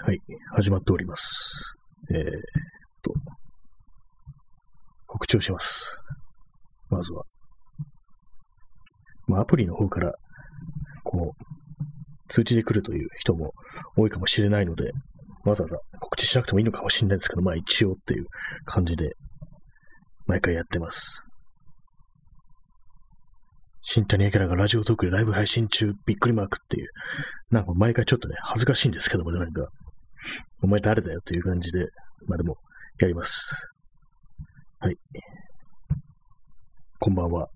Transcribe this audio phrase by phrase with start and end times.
[0.00, 0.20] はい、
[0.54, 1.74] 始まっております。
[2.10, 2.22] えーっ
[3.02, 3.12] と、
[5.06, 6.00] 告知をします。
[6.88, 7.24] まずは。
[9.26, 10.12] まあ、アプリの方から、
[11.02, 11.44] こう、
[12.28, 13.52] 通知で来るという人も
[13.96, 14.92] 多いかもしれないので、
[15.44, 18.26] わざわざ告知しなくてもいいのかもしれないですけど、まあ一応っていう
[18.64, 19.14] 感じで、
[20.26, 21.24] 毎回やってます。
[23.80, 26.88] 新谷明がラジオトークでライブ配信中、びっくりマークっていう、
[27.50, 29.68] なんか毎回ちょっとね、恥ずかしいんですけどもね、なんか、
[30.62, 31.86] お前誰だよという感じで、
[32.26, 32.56] まあでも、
[32.98, 33.68] やります。
[34.80, 34.96] はい。
[36.98, 37.48] こんばんは。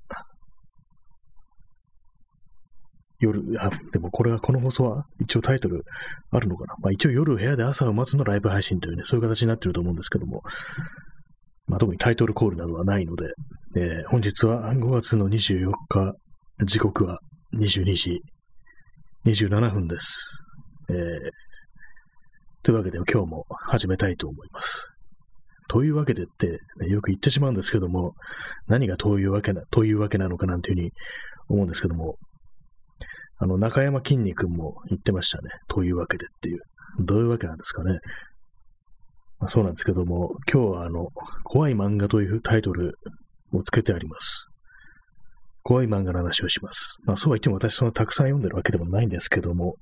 [3.19, 5.85] 夜、あ、でもこれは、この放送は一応タイトル
[6.31, 6.75] あるのかな？
[6.81, 10.43] まあ一応夜部屋で朝を待つのライブ配信というね、そういう形になってると思うんですけども、
[11.67, 13.33] まあ特にタイトルコールなどはないので、
[13.77, 16.15] えー本日は5月の24日、
[16.65, 17.21] 時刻は
[17.55, 18.21] 22時
[19.25, 20.45] 27分です。
[20.89, 20.97] えー
[22.65, 24.93] というわけで今日も始めたいと思います。
[25.69, 28.15] というわけでって、ねよく言ってしまうんですけども、
[28.69, 30.91] 何がというわけな、というわけなのかなんていうふうに
[31.49, 32.19] 思うんですけども、
[33.39, 35.49] あの、中山きんに君も言ってましたね。
[35.67, 36.61] というわけでっていう。
[37.01, 37.99] どういうわけなんですかね。
[39.41, 41.09] まあ、そうなんですけども、今日はあの、
[41.43, 42.95] 怖い漫画というタイトル
[43.53, 44.47] をつけてあります。
[45.65, 47.01] 怖い漫画の話をします。
[47.05, 49.77] まあそうは言っても私そんなたくさん読んでるわけでもないんですけども、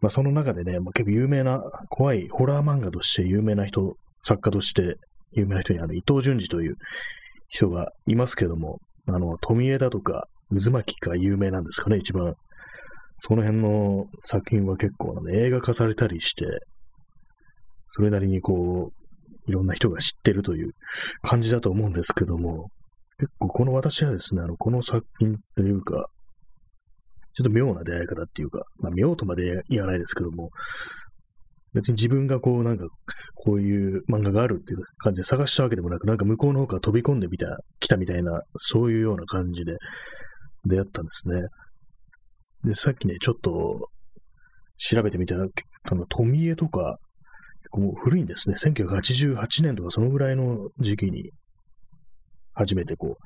[0.00, 4.96] まあその中でね、まあ、結構有名な怖いホラー漫画として有名な人、作家として
[5.32, 6.76] 有名な人にあの伊藤淳二という
[7.48, 12.34] 人がいますけども、あの、富枝とか渦巻きが有名なんですかね、一番。
[13.18, 16.46] その辺の作品は結構、ね、映画化されたりして、
[17.90, 20.70] それなりにこう、いろんな人が知ってるという
[21.22, 22.68] 感じだと思うんですけども、
[23.18, 26.08] 結構この私はですね、あの、この作品というか、
[27.34, 30.50] ちょっと妙な出会い方っていうか、まあ妙とまで言わないですけども、
[31.72, 32.86] 別に自分がこうなんか、
[33.34, 39.76] こういう漫画があるっていう感じで探したわけでもなく、なんか向こうの方から飛び込んでみた、来たみたいな、そういうような感じで
[40.64, 41.42] 出会ったんですね。
[42.64, 43.88] で、さっきね、ちょっと
[44.76, 46.98] 調べてみたら、あの、富江とか、
[47.72, 48.56] もう古いんですね。
[48.56, 51.30] 1988年とかそのぐらいの時期に
[52.52, 53.24] 初めてこう、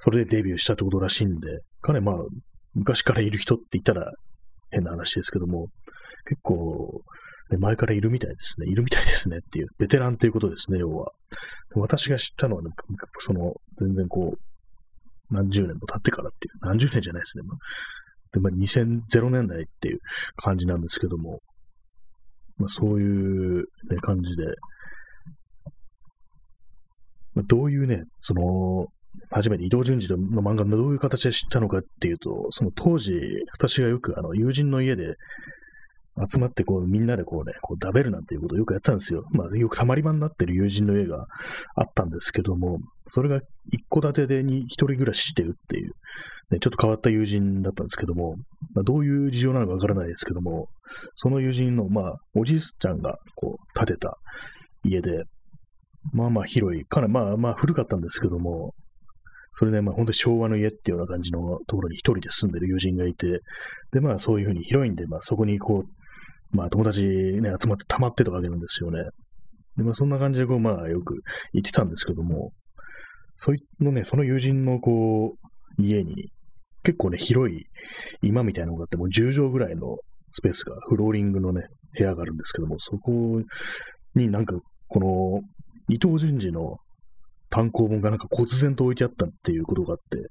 [0.00, 2.16] それでデビューしたってことらしいんで、かなりまあ、
[2.74, 4.12] 昔からいる人って言ったら
[4.70, 5.68] 変な話ですけども、
[6.26, 7.02] 結構、
[7.50, 8.66] ね前からいるみたいですね。
[8.70, 11.12] いるみたいですねっていう、ベテランっていうことですね、要は。
[11.74, 12.70] 私が知ったのは、ね、
[13.20, 17.44] その、全然こう、何十年も経ってからっていう、何十年じゃないですね。
[17.44, 17.58] まあ
[18.34, 20.00] でまあ、2000年代っていう
[20.36, 21.40] 感じなんですけども、
[22.56, 24.44] まあ、そういう、ね、感じで、
[27.34, 28.88] まあ、どういうね、その、
[29.30, 33.12] 初めて伊藤淳二の漫画のどういう形で知ったのかっていうと、その当時、
[33.52, 35.16] 私がよくあの友人の家で
[36.30, 39.24] 集まってこうみんなでこうね、こう食べるなんていうことをよくやったんですよ。
[39.30, 41.26] まあよくたまり場になってる友人の家が
[41.74, 43.40] あったんですけども、それが
[43.72, 45.90] 一戸建てでに一人暮らししてるっていう、
[46.50, 48.36] ね、ちょっと変わった友人だったんですけども、
[48.74, 50.68] まあ、どういう事情なのかわからないですけども、
[51.14, 54.16] その友人の、まあ、おじいちゃんがこう建てた
[54.84, 55.24] 家で、
[56.12, 58.74] まあまあ広い、かなりまあまあ古かったんですけども、
[59.56, 63.40] それでまあ本当に昭和の家っていうような感じのところに一人で住んでる友人がいて、
[63.92, 69.04] でまあそういうふうに広いんで、まあそこにこう、まあ友達ね、集まって溜まってたわけなんですよね。
[69.76, 71.14] でまあそんな感じでこうまあよく
[71.52, 72.52] 行ってたんですけども、
[73.36, 76.30] そいのね、その友人のこう、家に
[76.82, 77.64] 結構ね、広い
[78.22, 79.96] 今みたいなのがあって、もう10畳ぐらいの
[80.30, 81.62] スペースが、フローリングのね、
[81.96, 83.40] 部屋があるんですけども、そこ
[84.14, 84.56] になんか
[84.88, 85.40] この
[85.88, 86.76] 伊藤淳二の
[87.54, 90.28] 単行本がなんか忽然と置いてあったっていうことがあって、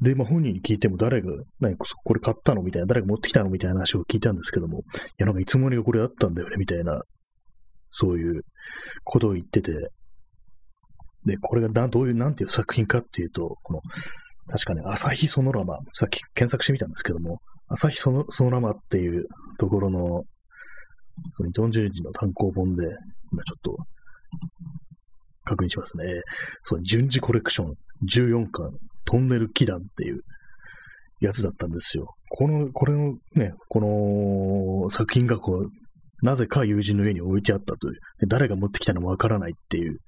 [0.00, 4.82] で、まあ本人に聞いても誰が、何これ買ったのみたいな、誰が持ってきたのみたいな話を聞いたんですけども、い
[5.18, 7.00] や、なんかいつもにかこれあったんだよね、みたいな、
[7.88, 8.42] そういう
[9.04, 9.72] ことを言ってて、
[11.26, 13.80] で、これがどういう、なんていう作品かっていうと、この、
[14.48, 17.38] 確かね、朝日ソノラマ、さっき検索してみたんですけども、
[17.68, 19.26] 朝日ソノソノラマっていう
[19.58, 20.24] ところの、
[21.34, 22.82] その伊藤淳二の単行本で、
[23.32, 23.76] 今ちょっと
[25.46, 26.04] 確認しますね。
[26.62, 27.74] そう、順次コレクション
[28.12, 28.70] 14巻、
[29.04, 30.20] トンネル祈願っていう
[31.20, 32.14] やつだったんですよ。
[32.28, 35.70] この、これのね、この作品がこう、
[36.22, 38.00] なぜか友人の家に置いてあったという。
[38.26, 39.98] 誰が持ってきたのもわからないっていう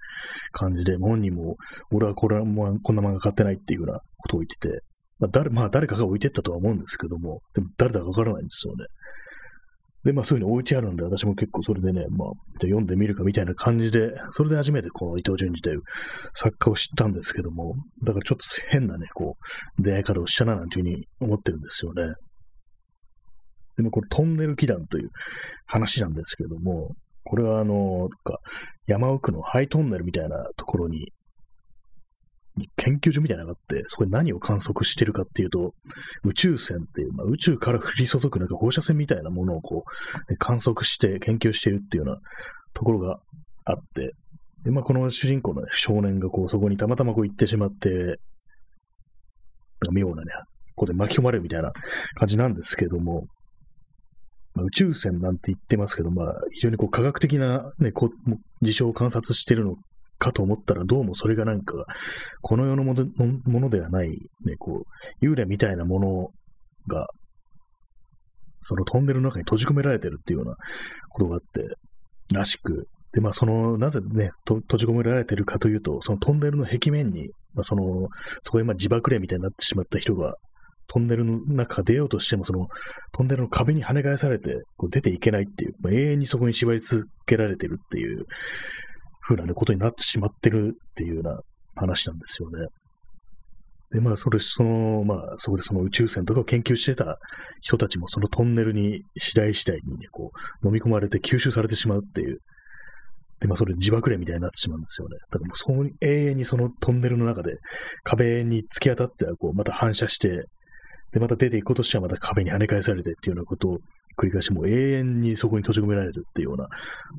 [0.52, 1.56] 感じで、本人も、
[1.91, 4.82] 俺はこれはもうこんな漫画買ってないっていうようなことを言ってて、
[5.19, 8.87] まあ誰、まあ誰かが置いてったとは思うんですけども、でも誰だかわからないんですよね。
[10.04, 12.28] で、まあそういうの置いてあるんで、私も結構それでね、まあ、
[12.60, 15.82] じゃ読んでみるかみたいな感じで、それで初めてこの伊藤淳二という
[16.34, 17.74] 作家を知ったんですけども、
[18.04, 19.36] だからちょっと変なね、こ
[19.78, 22.14] う、出会い方をしたななんていうふうに思ってるんですよね。
[23.76, 25.10] でもこれトンネル祈願という
[25.66, 28.38] 話なんですけども、これはあの、か
[28.86, 31.12] 山奥のハイトンネルみたいなところに、
[32.76, 35.75] 研究所みたいなのがあって、そこで何を観測してるかっていうと、
[36.25, 42.20] 宇宙船っていう、まあ、宇宙から降り注ぐなんか放射線みたいなものをこう、観測して研究しているっていうような
[42.75, 43.19] ところが
[43.64, 44.12] あって、
[44.64, 48.16] で、まあ、この主人公の、少年がこう、そこにたまたまこう行ってしまって、なんか
[49.93, 50.32] 妙なね、
[50.75, 51.72] ここで巻き込まれるみたいな
[52.14, 53.26] 感じなんですけども、
[54.55, 59.76] まあ、宇宙船なんて言ってますけど、まあ、非常にこう科学的な、ね、こう事象を観察してるの
[60.19, 61.85] かと思ったら、どうもそれがなんか、
[62.43, 64.85] この世のものではない、ね、こ
[65.23, 66.29] う、幽霊みたいなもの
[66.88, 67.06] が、
[68.61, 70.56] そのトンネルの中に閉じ込められてるっていうような
[71.11, 71.65] ことがあって、
[72.35, 78.09] らしく、で、まあ、その、なぜね、閉じ込められてるかというと、そのトンネルの壁面に、まあ、その、
[78.43, 80.35] そこでまあ自爆霊みたいになってしまった人が、
[80.88, 82.67] トンネルの中出ようとしても、その、
[83.12, 88.25] トンネルの壁に跳ね返されて、こう出ていけないっていう、まあ、永遠にそこに縛り続けられてるっていう、
[89.20, 91.41] ふうな、ことになってしまってるっていうような
[91.76, 92.67] 話なんですよね。
[93.91, 97.19] で、まあ、それ、その、まあ、そこでその宇宙船とかを研究してた
[97.61, 100.31] 人たちも、そのトンネルに次第次第にね、こ
[100.62, 102.38] う、飲み込まれて吸収されてしまうっていう、
[103.41, 105.17] で、まあ、それ自爆霊みたいになってしまうんですよね。
[105.31, 107.56] だからもう、そに永遠にそのトンネルの中で
[108.03, 110.44] 壁に突き当たっては、こう、また反射して、
[111.12, 113.79] で、また出ていくことしてはまた壁に跳ね返されてっていうようなことを
[114.19, 116.69] 繰り返し、もう永遠にそこに閉じ込められるっていうような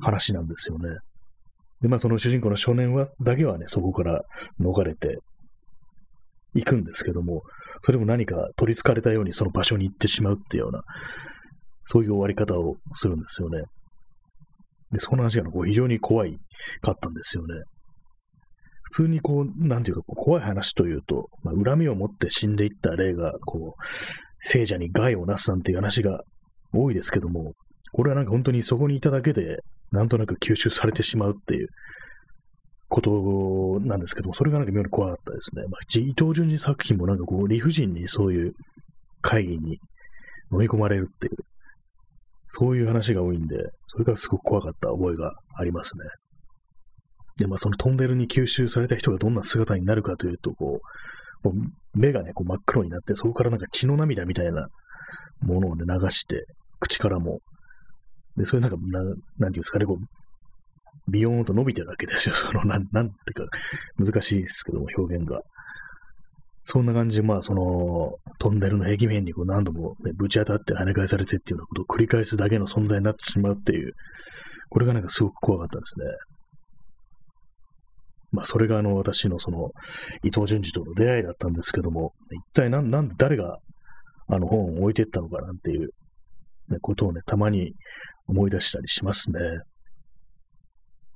[0.00, 0.90] 話なんですよね。
[1.82, 4.22] で、まあその主人公の少年は、だけはね、そこから
[4.60, 5.18] 逃れて
[6.54, 7.42] 行くんですけども、
[7.80, 10.82] それも何か取り憑かれたようにその場所に行ってしまうっていうような、
[11.84, 13.62] そういう終わり方をするんですよね。
[14.92, 16.36] で、その話がこう非常に怖い
[16.82, 17.54] かったんですよね。
[18.82, 23.82] 普通にこう、なんていうか、怖い話というと、まあ、恨みを持って死んでいった霊が、こう、
[24.40, 26.24] 聖者に害をなすなんていう話が
[26.72, 27.52] 多いですけども、
[27.92, 29.60] これはなんか本当にそこにいただけで、
[29.92, 31.68] なんとなく吸収されてしまうっていう
[32.88, 35.62] ことなんですけども、それがなんか妙に怖かったですね。
[35.68, 38.52] まあ、伊藤淳二作品もなんかこう、理不尽にそういう
[39.20, 39.78] 会議に
[40.52, 41.36] 飲み込まれるっていう、
[42.48, 43.56] そういう話が多いんで、
[43.86, 46.04] それがすごく怖かった覚えがありますね。
[47.38, 50.80] で、まあそのトンネルに吸収された人がどんな姿になるかというと、こ
[51.44, 54.66] う、もう目がね、こう真っ黒になって、そこからなんか血の涙みたいな
[55.42, 56.44] ものをね、流して、
[56.80, 57.38] 口からも
[58.40, 62.34] で、そういうなんか、ななんていうんですかね、こう、ビヨーンと伸びてるわけですよ。
[62.36, 63.46] その、なん、なんていうか、
[63.98, 65.40] 難しいですけども、表現が。
[66.64, 73.92] そんな感じで、まあ、その、トンネルの壁面にこう何度も、ね、ぶち当たって跳ね返されてっていうようなことを繰り返すだけの存在になってしまうっていう、
[74.68, 76.04] これがなんかすごく怖かったですね。
[78.32, 79.70] まあ、それがあの、私のその、
[80.22, 83.58] 伊藤淳二との出会いだったんですけども、一体なん、なんで誰が
[84.28, 85.90] あの本を置いてったのかなんていう、
[86.68, 87.74] ね、ことをね、たまに
[88.30, 89.40] 思い出したりしますね。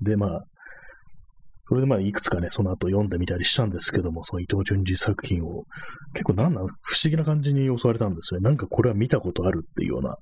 [0.01, 0.43] で、まあ、
[1.67, 5.63] それでまあ、いくつかね、その後読んでみたりしたんですけども、その伊藤淳二作品を、
[6.13, 6.69] 結構なんなん、不
[7.03, 8.43] 思議な感じに襲われたんですよね。
[8.43, 10.15] なんかこれは見たことあるっていうような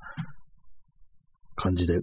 [1.55, 1.99] 感じで、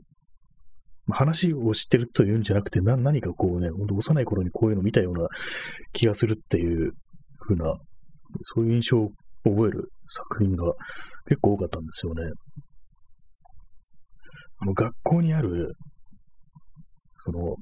[1.07, 5.27] まあ、話を知ってるというんじゃなくて、な何かこうね、ほんと幼い頃にこういうの見たような
[5.93, 6.93] 気がするっていう
[7.39, 7.73] ふうな、
[8.43, 9.11] そういう印象を
[9.45, 10.71] 覚える作品が
[11.27, 12.25] 結構多かったんですよね。
[14.63, 15.75] あの学校にある、
[17.19, 17.57] その、なんて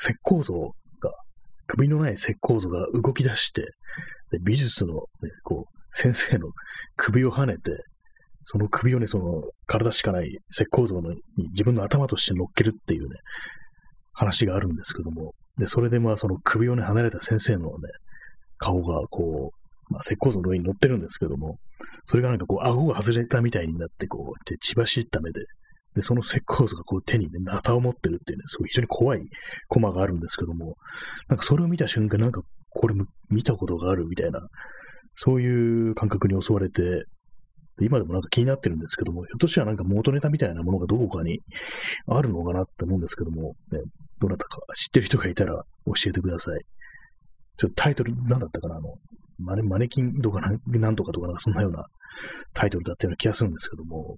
[0.00, 0.72] 石膏像が、
[1.66, 3.62] 首のない石膏像が動き出して、
[4.30, 5.00] で美術の、ね、
[5.44, 6.48] こう、先生の
[6.96, 7.84] 首を跳ねて、
[8.40, 11.18] その首をね、その体しかない石膏像のに
[11.50, 13.16] 自分の頭として乗っけるっていうね、
[14.12, 17.72] 話があるんですけども、で、それでまあその首をね、離れた先生のね、
[18.58, 21.58] 顔がこう、まあ、石膏像の上に乗ってるんですけども、
[22.04, 25.40] それがなんかこう、顎が外れたみたいになって、こう、血走った目で、
[25.94, 29.20] で、その石膏像がこう手にね、ナタを持ってるっていうね、すごい非常に怖い
[29.68, 30.76] コマがあるんですけども、
[31.28, 32.94] なんかそれを見た瞬間、なんかこれ
[33.30, 34.40] 見たことがあるみたいな、
[35.16, 37.04] そういう感覚に襲われて、
[37.80, 41.40] 今でもなんか気になってるんですけども、ひょっとしたらなんか元ネタみたいなものがどこかに
[42.06, 43.80] あるのかなって思うんですけども、ね、
[44.20, 45.54] どなたか知ってる人がいたら
[45.86, 46.60] 教えてください。
[47.56, 48.94] ちょっとタイトル何だったかなあの、
[49.38, 51.84] マネマネキンとかなんとかとかなんかそんなような
[52.54, 54.16] タイトルだったような気がするんですけども、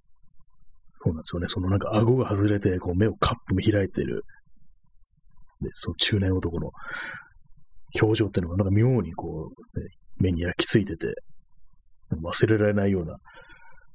[0.94, 1.48] そうなんですよね。
[1.48, 4.24] そのなんか顎が外れて、こう目をカッと見開いてる、
[5.60, 6.70] で、その中年男の
[8.00, 9.86] 表情っていうのがなんか妙にこう、ね、
[10.18, 11.14] 目に焼き付いてて、
[12.22, 13.16] 忘れられないような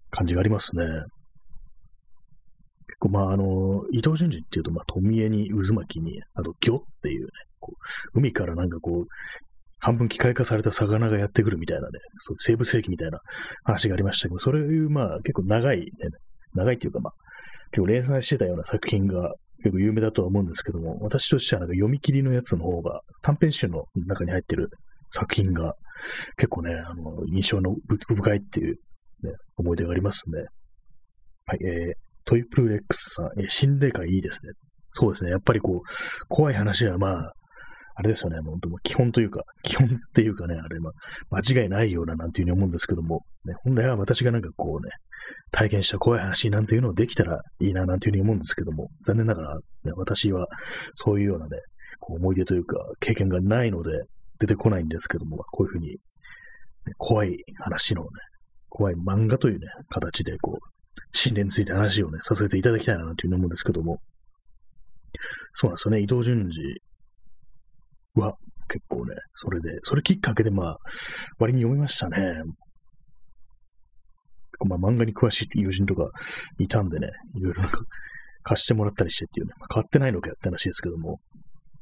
[0.09, 0.83] 感じがありますね。
[2.87, 7.29] 結構まああの、伊藤淳二っていうと、まあ富江に渦巻きに、あと魚っていうね、
[7.59, 7.73] こ
[8.13, 9.07] う海からなんかこう、
[9.81, 13.19] 半分機械化された魚がやってくるみたいなね、そう生物兵器みたいな
[13.63, 15.85] 話がありましたけど、それいうまあ結構長い、ね、
[16.53, 17.13] 長いっていうかまあ、
[17.71, 24.69] 結構連載してたような作品が結構有名だとは思うんですけども、私としてはなんか読み切りのやつの方が、短編集の中に入ってる
[25.09, 25.75] 作品が
[26.37, 27.75] 結構ね、あの、印象の
[28.07, 28.75] 深いっていう、
[29.23, 30.45] ね、思い出がありますね。
[31.45, 31.93] はい、えー、
[32.25, 34.53] トイプルレックスさん、えー、心霊界いいですね。
[34.91, 35.31] そうですね。
[35.31, 37.33] やっぱりこう、怖い話はまあ、
[37.99, 38.39] あれですよね。
[38.39, 40.91] もう基本というか、 基本っていうかね、あれ、ま
[41.29, 44.89] あ、間違いないようななんていうふうに思うんですけども、ね、本来は私がなんかこうね、
[45.51, 50.47] 体験した怖い話なんていうのをできたらいいななんていうふうに思うんですけども、残念ながら、ね、私は
[50.93, 51.57] そういうようなね、
[51.99, 53.91] こう思い出というか、経験がないので
[54.39, 55.97] 出てこないんですけども、こういうふうに、ね、
[56.97, 58.07] 怖い話のね、
[58.69, 60.69] 怖い漫画というね、形でこう、
[61.11, 63.99] 心霊について話をね、させていただきたいなというふうに思うんですけども、
[65.53, 66.79] そうなんですよね、伊藤淳二
[68.15, 68.33] は
[68.67, 70.77] 結構ね、それで、それきっかけでまあ、
[71.39, 72.41] 割に読みましたね。
[74.67, 76.09] まあ漫画に詳しい友人とか
[76.59, 77.79] いたんでね、いろいろなんか
[78.43, 81.19] 貸してもらったりしてっていうね、まあ、買ってないのかやって話ですけども、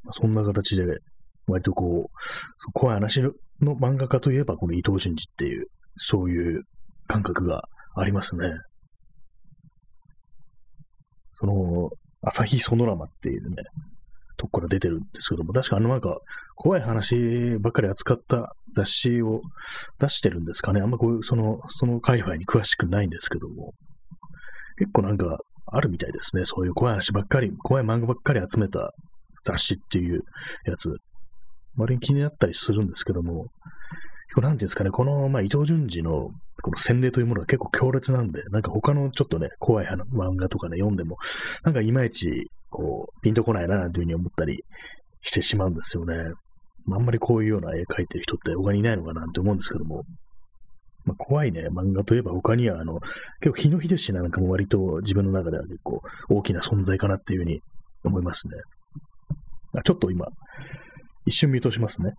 [0.03, 0.83] まあ、そんな形で、
[1.47, 3.31] 割とこう、怖い話の
[3.75, 6.63] 漫画家といえばこの伊藤淳二っていう、そういう
[7.07, 7.63] 感覚が
[7.95, 8.49] ありますね。
[11.31, 11.89] その、
[12.21, 13.63] 朝日ソノラマっていうね、
[14.37, 16.17] とこから出てるんですけども、確かあのなんか、
[16.55, 19.41] 怖い話ばっかり扱った雑誌を
[19.99, 20.81] 出してるんですかね。
[20.81, 23.73] あんまこういう、その、その界隈に詳しくないんですけども、
[24.77, 25.39] 結構なんか、
[25.69, 26.43] あるみたいですね。
[26.45, 28.93] そういう怖い話ばっかり、怖い漫画ばっかり集めた
[29.43, 30.21] 雑誌っていう
[30.65, 30.95] やつ。
[31.75, 33.47] 割に気になったりするんですけども、
[34.33, 36.31] これなんていうんですかね、この、まあ、伊藤淳二の
[36.61, 41.17] この洗礼というものが結構強烈なんで、なんか他のちょっとね、怖い漫画とかね、読んでも、
[41.63, 44.63] なんかいまいち、こう、ピンとこないな、なんていうふうに思ったり
[45.21, 46.15] してしまうんですよね。
[46.89, 50.03] あんまりこういうような絵描いてる人って他にいないのかなって思うんですけども、
[51.05, 52.99] まあ、怖いね、漫画といえば他には、あの、
[53.39, 57.61] 結構日野秀氏なんかも割と自分の中では結構大きな存在かなっていうふうに
[58.03, 58.53] 思いますね。
[59.77, 60.25] あちょっと今、
[61.25, 62.13] 一瞬見通しますね。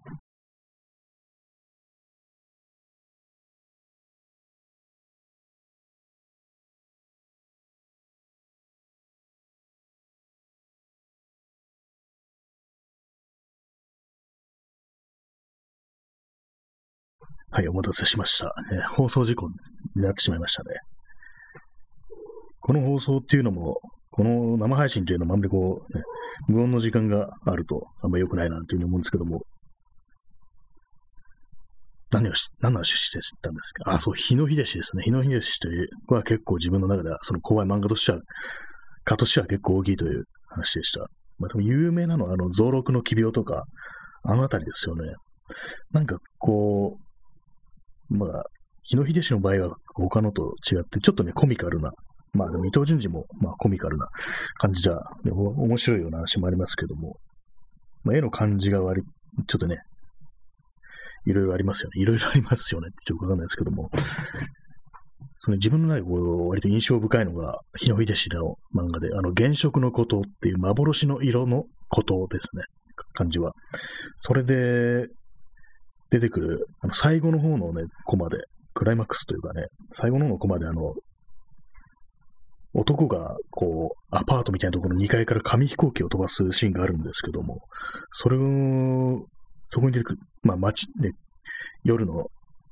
[17.51, 18.53] はい、お待たせしました。
[18.73, 20.77] え放送事故になってしまいましたね。
[22.61, 23.79] この放送っていうのも、
[24.11, 26.03] この生配信っていうのもあんまりこう、ね、
[26.49, 29.41] 無音の時間があるとあんまり良くないなというふうに思うんですけども、
[32.11, 33.91] 何をし、何の話してたんですか？
[33.95, 35.03] あ、そう、日野秀氏ですね。
[35.03, 38.21] 日野秀氏というは結構自分の中では、その怖い漫画としては、
[39.05, 41.01] かとしては結構大きいという話でした。
[41.39, 43.65] まあ、多分有名なのは、あの、増録の奇病とか、
[44.25, 45.15] あのあたりですよね。
[45.93, 47.08] なんかこう、
[48.09, 48.45] まあ、
[48.83, 51.93] 日野秀氏の場合は他のと違って、ちょっとね、コミカルな、
[52.33, 54.07] まあでも伊藤淳二も、まあコミカルな
[54.55, 57.17] 感じじゃ、ね、面白いような話もありますけども、
[58.05, 59.03] まあ、絵の感じが割、
[59.47, 59.79] ちょっとね、
[61.27, 62.01] いろいろありますよね。
[62.01, 62.89] いろいろありますよね。
[63.05, 63.91] ちょっとわかんないですけども、
[65.41, 72.63] その自分の中でこう割と印象深いのが、日野秀氏の漫画で、あの、原色のことっていう幻の色のことですね。
[73.15, 73.53] 感じは。
[74.19, 75.07] それで、
[76.11, 78.39] 出てくる、あの、最後の方のね、コマで、
[78.75, 80.95] クライマックスというかね、最後の方のコマであの、
[82.75, 87.61] 男が、こう、アパートみたいなところの2階から紙飛行機を飛ばすシーンがあるんですけども、
[88.13, 89.27] それを、
[89.65, 91.13] そこに出てくる、まあ街、ね、
[91.83, 92.27] 夜の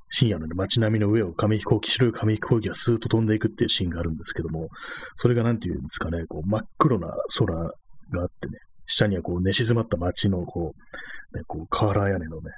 [0.09, 4.69] 深夜の、ね、街並みの上を紙飛行機、白い紙飛行機がスーッと飛んでいくっていうシーンがあるんですけども、
[5.15, 7.71] それがなんていうんですかね、こう真っ黒な空が
[8.21, 10.73] あってね、下にはこう寝静まった街のこ
[11.33, 12.51] う、ね、こう瓦屋根のね、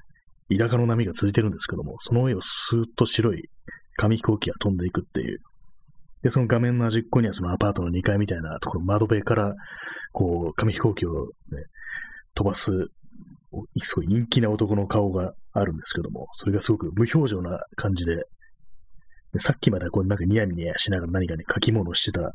[0.57, 3.49] 田舎の波が続いてるんですけども、その上をスーッと白い
[3.97, 5.39] 紙飛行機が飛んでいくっていう。
[6.23, 9.53] で、その画面の端っこにはそのアパートの2階みたいなところ、窓辺から、
[10.11, 11.11] こう、紙飛行機を、
[11.51, 11.63] ね、
[12.33, 12.71] 飛ばす、
[13.81, 18.15] すごい人気な男の顔があるんですけども、それがすごく無表情な感じで、
[19.31, 22.31] でさっきまでこうなんかニヤニヤしながら何かね、書き物をしてた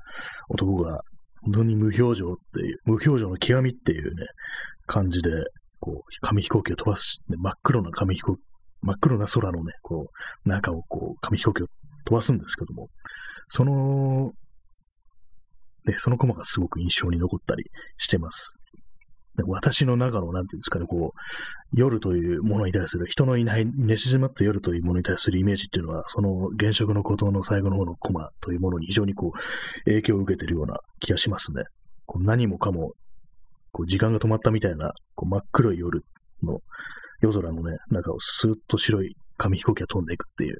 [0.48, 1.00] 男が、
[1.42, 4.26] 本当に無表情っていう、無表情の極みっていうね、
[4.86, 5.30] 感じで、
[5.84, 8.38] こう、紙飛行機を飛ばす、ね、真っ黒な紙飛行、
[8.80, 10.06] 真っ黒な空のね、こ
[10.46, 11.66] う、中をこう、紙飛行機を
[12.06, 12.88] 飛ばすんですけども、
[13.48, 14.32] その、
[15.84, 17.64] ね、そのコマがすごく印象に残ったり
[17.98, 18.58] してます。
[19.46, 21.18] 私の中の、なんていうんですかね、こう、
[21.72, 31.64] 夜というものに対する、人のいない、寝静まった夜というものに対するイメージっていうのは、その現職の孤島の最後の方のコマというものに非常にこう、影響を受けているような気がしますね。
[32.06, 32.92] こう何もかも
[33.74, 36.04] こう時間が止まったみたいな、こう真っ黒い夜
[36.44, 36.60] の
[37.20, 40.58] 夜空のね、中をスーッと白い紙飛行機が飛んでいくっていう、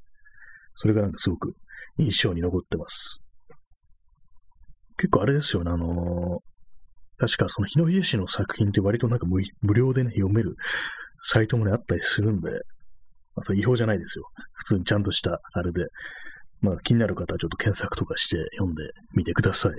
[0.74, 1.54] それがなんかすごく
[1.96, 3.22] 印象に残ってます。
[4.96, 6.38] 結構あれですよね、あのー
[7.16, 10.56] 確かその日野秀氏の作品って割となんか無料でね、読める
[11.20, 12.56] サイトもね、あったりするんで、ま
[13.40, 14.24] あ、それ違法じゃないですよ。
[14.52, 15.86] 普通にちゃんとしたあれで、
[16.60, 18.82] まあ気になる方はちょっと検索とかして読んで
[19.14, 19.72] みてください。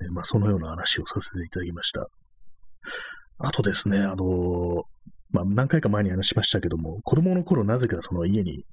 [0.00, 2.08] ね、まあそのような話をさせていただきました。
[3.38, 4.84] あとですね、あの、
[5.30, 8.64] まあ何回か前に話しましたけども、子供の頃なぜかその家に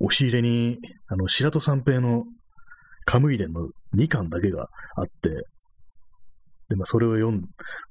[0.00, 2.24] 押し入れに、あの、白戸三平の
[3.04, 5.46] カムイ伝の2巻だけがあって、
[6.68, 7.42] で、まあ、それを読ん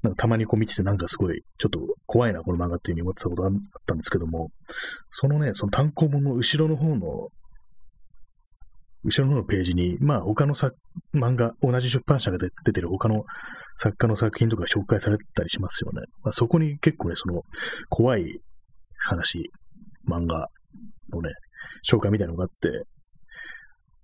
[0.01, 3.53] なんかたまにこう見てて、なんかすごい、ちょっと怖いな、この漫画っていうふうに思ってたことがあっ
[3.85, 4.49] たんですけども、
[5.09, 7.29] そのね、その単行本の後ろの方の、
[9.03, 10.75] 後ろの方のページに、まあ、他の作、
[11.15, 13.23] 漫画、同じ出版社が出てる他の
[13.77, 16.01] 作家の作品とか紹介されたりしますよね。
[16.23, 17.41] まあ、そこに結構ね、その、
[17.89, 18.39] 怖い
[18.97, 19.49] 話、
[20.07, 20.47] 漫画
[21.11, 21.29] のね、
[21.89, 22.85] 紹介みたいなのがあって、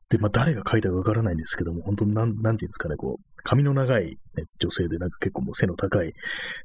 [0.09, 4.15] で、まあ、誰が書いたかわからないんですけども、本当なん、なんていうんですかね、こう、髪の長い、ね、
[4.59, 6.13] 女性で、なんか結構もう背の高い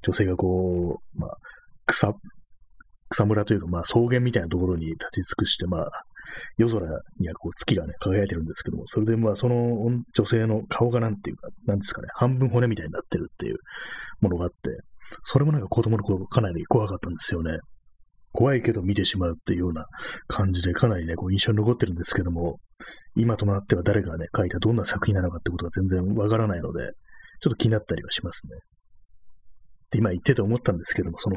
[0.03, 1.37] 女性がこう、まあ、
[1.87, 2.15] 草、
[3.09, 5.91] 草むらというか、まあ、草原みたいなところに立ち尽くして、まあ、
[6.57, 6.87] 夜空
[7.19, 9.57] にはこう月がね、輝いてるんですけども、それでまあ、その
[10.15, 13.57] 女性の顔がなんていうか、なんですかね、半分骨みたいになってるっていう
[14.21, 14.57] ものがあって、
[15.23, 17.59] それもなんか子供の頃かなり怖かったんですよね。
[18.33, 19.85] 怖いけど見てしまうっていうような
[20.27, 22.59] 感じで、かなりね、こう印象に残ってるんですけども、
[23.15, 26.93] 今となっては誰がね、書いたどんな作品なのかってことが全然わからないので、
[27.43, 28.57] ちょっと気になったりはしますね。
[29.91, 31.37] で、今言ってて思ったんですけども、その、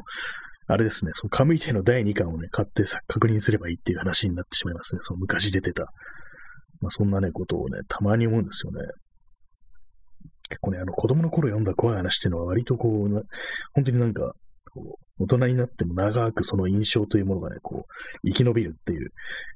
[0.68, 5.00] あれですね、そのカムイテの第2巻をね、買ってさ確認すればいいっていう話になってしまいますね。
[5.02, 5.84] その昔出てた。
[6.82, 8.80] まあそんなね、ことをね、たまに思うんですよね。
[10.50, 13.10] 結構ね、あの子供の頃読んだ怖い話っていうのは割とこう、
[13.74, 14.34] 本当になんか、
[14.74, 19.10] こう、大人になっても長くその印象というものがね、こう、生き延びるっていう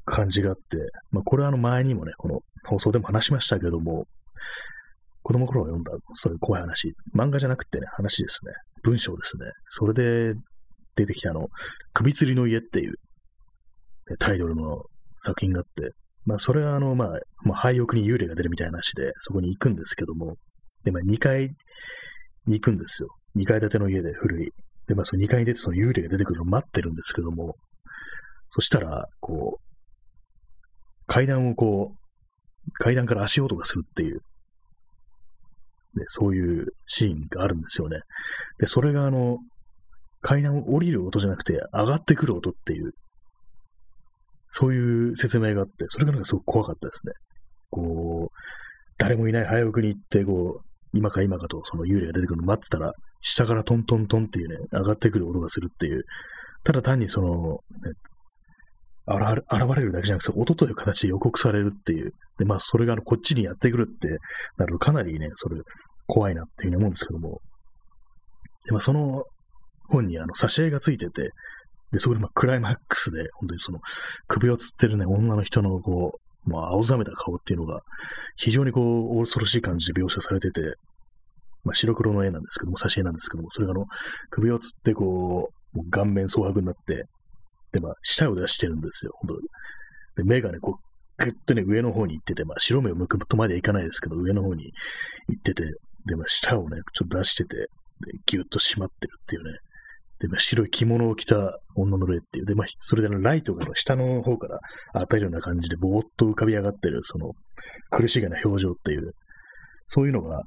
[0.06, 0.78] 感じがあって、
[1.12, 4.06] まあ、これはあの前にもね、この放送でも話しましたけども、
[5.22, 9.46] 子供の頃読んだ、そういう怖い話、漫画じゃなくてね、話ですね、文章ですね。
[9.68, 10.34] それで
[11.06, 11.48] 出てきたあの、
[11.94, 14.84] 首吊りの家っていう、ね、タイトルの
[15.20, 15.94] 作品があって、
[16.26, 20.36] まあ、それはあの、まあ、まあ、廃屋に幽霊が出るみたいな話で、そこに行くんですけども、
[20.84, 21.50] で、まあ、2階
[22.46, 23.10] に行くんですよ。
[23.36, 24.52] 2階建ての家で古い。
[24.88, 27.56] で、まあ、その2階に出てその幽霊が出てくるのを待ってるんですけども、
[28.50, 29.70] そしたら、こう、
[31.08, 34.16] 階段をこう、階段から足音がするっていう、
[35.96, 38.00] ね、そういうシーンがあるんですよね。
[38.60, 39.38] で、それがあの、
[40.22, 42.92] 階段を降りる音じゃなくて、上がってくる音っていう、
[44.50, 47.14] そういう説明があって、それがなんかすごく怖かったですね。
[47.70, 48.36] こう、
[48.98, 56.04] 誰もいない早送りに行って、こう、今か今かとその幽霊が出てくるのを待ってたら、下からトントントンっていうね、上がってくる音がするっていう、
[56.64, 57.94] ただ単にその、ね、
[59.08, 62.12] 現れるだけじゃなくて、音という形で予告されるっていう。
[62.38, 64.20] で、まあ、それがこっちにやってくるって
[64.58, 65.58] なると、かなりね、それ、
[66.08, 67.42] 怖いなっていうふうに思うんですけども。
[68.66, 69.24] で、まあ、その
[69.90, 71.32] 本にあの、挿絵がついてて、
[71.92, 73.80] で、そこでまあ、クライマックスで、本当にその、
[74.28, 77.82] 首をつってるね、女の人のこう、まあ、青ざめた顔っていうのが、
[78.36, 80.62] 非常にこう、恐ろしい感じで描写されてて、
[81.64, 83.86] まあ、白黒の絵なんですけども、挿絵なんですけども、それがあの、
[84.30, 87.06] 首をつってこう、う顔面蒼白になって、
[87.72, 89.36] で、まあ、舌を出してるんですよ、本
[90.16, 94.72] 当で、目がね、こう、ぐっとね、上の方に行ってて、まあ、白目を向くとまでいかないですけど、上の方に
[95.28, 95.64] 行ってて、
[96.08, 97.68] で、まあ、舌をね、ちょっと出してて、で、
[98.26, 99.58] ぎゅっと締まってるっていうね、
[100.20, 102.46] で、まあ、白い着物を着た女の霊っていう。
[102.46, 104.60] で、まあ、それでライトが下の方から
[104.94, 107.32] 当たるような感じでぼーっと浮かび上がってる、その
[107.90, 109.14] 苦しげな表情っていう、
[109.88, 110.44] そういうのが、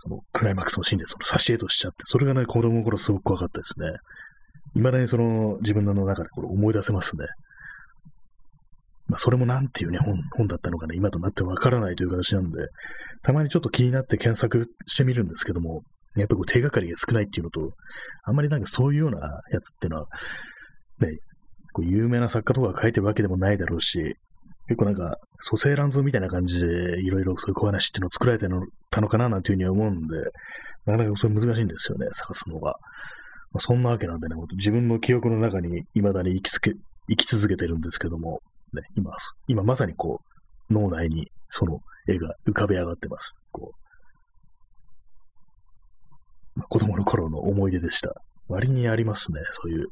[0.00, 3.98] そのクライマックスのシーンでその挿絵としちゃって、それがね、子供の頃すごく怖かったですね。
[4.74, 7.26] 未だにその自分の中でこれ思い出せますね。
[9.08, 12.68] まあ、それもなんていうね、本、本だったのかね、今となってわからないという形なんで、
[13.22, 15.82] たまにちょっと気になって検索してみるんですけども、
[16.16, 17.74] やっぱり手がかりが少ないっていうのと、
[18.24, 19.18] あんまりなんかそういうような
[19.50, 20.06] やつっていうのは、
[21.00, 21.18] ね、
[21.72, 24.16] こう有名な作家とかが書いてるわけでもないだろうし、
[24.68, 28.46] 結構なんか、蘇生乱造みたいな感じで、いろいろそういう小話っていうのを作られて
[28.90, 30.16] たのかななんていうふうに思うんで、
[30.84, 32.72] なかなかそれ難しいんですよね、探すのが。
[33.52, 36.72] まあ、そんなわけなんでね、自分の記憶の中に未だに生きつけ、
[37.08, 38.40] 生き続けてるんですけども、
[38.74, 39.10] ね、今、
[39.46, 40.20] 今まさにこ
[40.68, 43.40] う、脳内にその絵が浮かび上がってます。
[43.52, 43.87] こう
[46.68, 48.14] 子供の頃の思い出でした。
[48.48, 49.88] 割にありますね、そういう。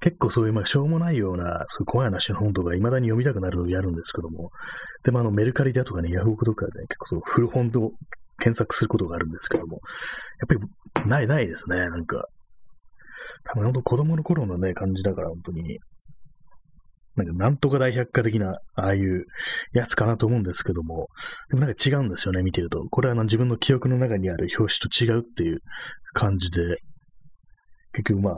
[0.00, 4.50] 結構そういう、まあ、しょうもないような、そういう怖い話の本とか、未だに読みたくなるのをやるんですけども、
[5.04, 7.92] でもあの、メルカリだとかね、ヤフオクとかで、ね、結構その古本と
[8.38, 9.80] 検索することがあるんですけども、
[10.40, 10.60] やっ
[10.94, 12.26] ぱり、ない、ないですね、なんか。
[13.44, 15.78] 多分本当子供の頃のね、感じだから、本当に。
[17.16, 19.24] なんかなんとか大百科的な、ああいう
[19.72, 21.08] やつかなと思うんですけども、
[21.48, 22.84] でもなんか違うんですよね、見てると。
[22.90, 25.60] これはあの自分の記憶の中にある表紙と違うっていう
[26.12, 26.76] 感じで、
[27.92, 28.34] 結局まあ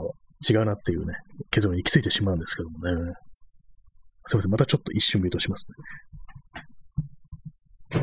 [0.49, 1.15] 違うなっていうね、
[1.51, 3.13] 結論に行き着いてしまうんですけどもね。
[4.27, 5.65] すいません、またちょっと一瞬ミュートします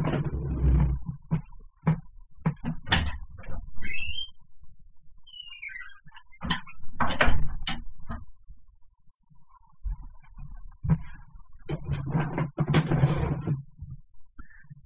[0.02, 0.25] ね。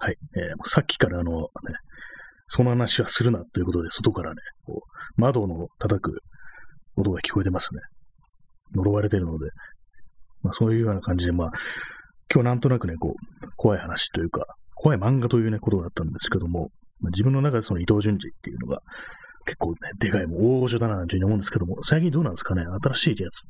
[0.03, 0.17] はい。
[0.35, 1.47] えー、さっきからあの、ね、
[2.49, 4.37] その話はするなということで、外からね、
[4.67, 6.21] こう窓の叩く
[6.97, 7.81] 音が聞こえてますね。
[8.75, 9.47] 呪われてるので、
[10.43, 11.51] まあそういうような感じで、まあ、
[12.33, 18.81] 今日なんとなくね、こう、怖い話というか、怖い漫画というね、ことだったんですけども、まあ、自分の中でその伊藤淳二っていうのが、
[19.45, 22.63] 結構ね、でかい、もう大御所だな、というふうに思うんですけども、最近どうなんですかね？
[22.83, 23.49] 新しいやつ。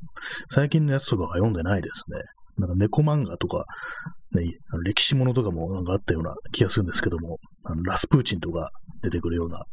[0.49, 2.17] 最近のやつとかは読んでないですね。
[2.57, 3.65] なんか猫漫画とか、
[4.33, 8.69] ね、あの歴史ものとかもなんかあったような気がするんですけども、あのラスプーチンとか
[9.01, 9.63] 出てくるような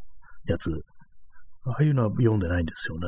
[0.47, 0.71] やつ、
[1.65, 3.07] ああいうのは読んでないんですよね。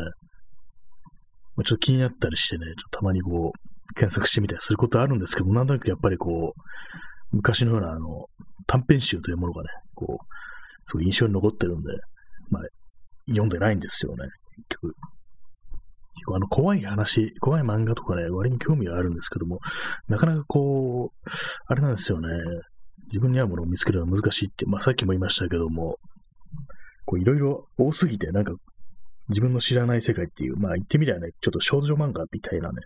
[1.56, 8.26] まあ、ちょっと気になったりしてね、ちょっとたまにこう、検索してみたりすることあるんですけど、なんとなくやっぱりこう、昔のようなあの、
[8.68, 10.24] 短編集というものがね、こう、
[10.84, 11.90] すごい印象に残ってるんで、
[12.50, 12.62] まあ、
[13.28, 14.24] 読んでないんですよね、
[14.68, 14.94] 結局。
[16.16, 19.60] 結構あの怖い話、怖い漫画とかね、割に興味があるんですけども、
[20.08, 21.30] なかなかこう、
[21.66, 22.28] あれなんですよね。
[23.06, 25.98] 自分に合うものを見つけるのは難しいって、まあさっきも言いましたけども、
[27.06, 28.52] こういろいろ多すぎて、なんか
[29.28, 32.82] 自分の知らない世界っていう、まあ言ってみりゃね、ちょっと少女漫画みたいなね、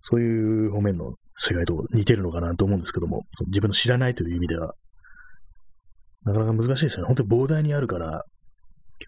[0.00, 4.74] そういう方面の世界と似てるのかなと思うんですけども、その自分の知らないという意味では、
[6.24, 7.06] なかなか難しいですよね。
[7.08, 8.24] 本当に膨大にあるから、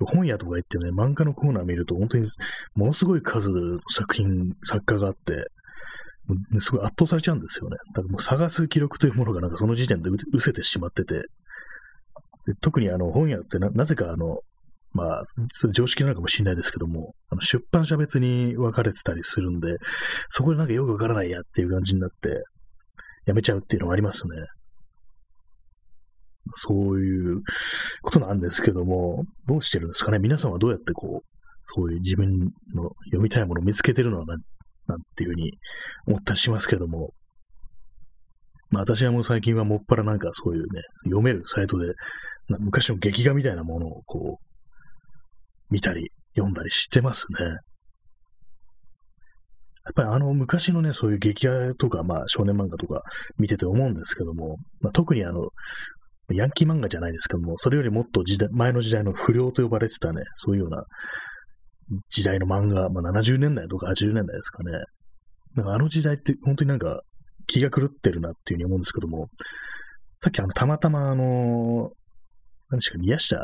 [0.00, 2.28] 本屋とか行ってね、漫画のコーナー見ると、本当に
[2.74, 5.46] ものすごい数の作品、作家があって、
[6.58, 7.76] すごい圧倒されちゃうんですよね。
[7.94, 11.22] だからもう探す記録というものがなんかその時点で失せてしまってて、
[12.60, 14.40] 特にあの本屋ってなぜかあの、
[14.92, 15.22] まあ、
[15.72, 19.76] 常識なのかもしれないですけども、あの出版社別に分かれてたりするんで、
[20.30, 22.42] そこでなんかよくわからないやっていう感じになって、
[23.26, 24.36] やめちゃうっていうのがありますね。
[26.54, 27.40] そういう
[28.02, 30.18] ことなんですけども、どうしてるんですかね？
[30.18, 31.28] 皆さんはどうやってこう、
[31.62, 34.36] そういう自分の読みたいものを見つけてるのはな、
[34.86, 35.52] なんていうふうに
[36.06, 37.14] 思ったりしますけども、
[38.70, 40.66] まあ私はもう最近はもっぱらなんかそういうね、
[41.04, 41.94] 読めるサイトで、
[42.58, 44.44] 昔の劇画みたいなものをこう、
[45.70, 47.46] 見たり、読んだりしてますね。
[47.46, 47.52] や
[49.90, 53.02] っぱりあの昔のね、そういう劇画とか、まあ少年漫画とか
[53.38, 55.48] 見てて思うんですけども、まあ、特にあの、
[56.30, 60.84] ヤンキー漫画じゃないですけども、それよりもっと時代前の時代の不良と呼ばれてたね、そういうような
[62.08, 64.72] 時代の漫画、まあ、70年代とか80年代ですかね。
[65.54, 67.02] なんかあの時代って本当になんか
[67.46, 69.28] 気が狂ってるなっていうふうに思うんですけども、
[70.18, 71.90] さっきあの、たまたまあの、
[72.70, 73.36] 何ですか、宮下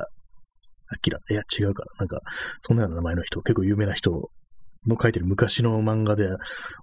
[1.04, 2.20] 明いや、違うから、なんか、
[2.60, 4.30] そんなような名前の人、結構有名な人
[4.86, 6.28] の書いてる昔の漫画で、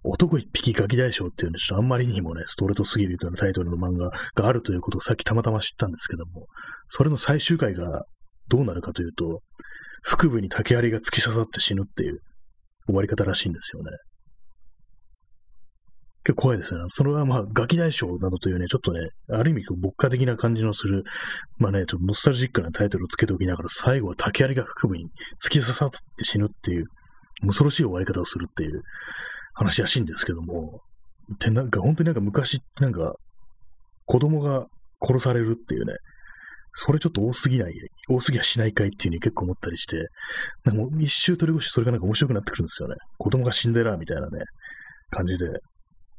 [0.04, 6.48] 男一匹ガキ大将っていうんで、ちょっとあんまりにもね、ストレートすぎるというタイトルの漫画があるということをさっきたまたま知ったんですけども、
[6.88, 8.04] それの最終回が
[8.50, 9.42] どうなるかというと、
[10.04, 12.20] 腹部に竹槍が突き刺さって死ぬっていう
[12.86, 13.92] 終わり方らしいんですよね。
[16.24, 16.86] 結構怖いですよね。
[16.90, 19.00] それはまあ、ガキ大将などというね、ちょっとね、
[19.32, 21.04] ある意味、牧歌的な感じのする、
[21.58, 25.06] まあね、ちょっとノスタルジックなタイトルをつけておきながら、最後は竹槍が腹部に
[25.42, 26.86] 突き刺さって死ぬっていう、
[27.42, 28.82] 恐ろしい終わり方をするっていう
[29.54, 30.82] 話らしいんですけども、
[31.40, 33.16] で、なんか本当になんか昔、なんか、
[34.06, 34.68] 子供が
[35.02, 35.94] 殺されるっていうね、
[36.74, 37.74] それちょっと多すぎない、
[38.10, 40.08] 多すぎはしないかいっていうふうに結構思ったりして、
[40.64, 42.96] なんかもう一周取り越しそれがなんか面白くなってくるんですよね。
[43.18, 44.40] 子供が死んでら、みたいなね、
[45.10, 45.46] 感じで。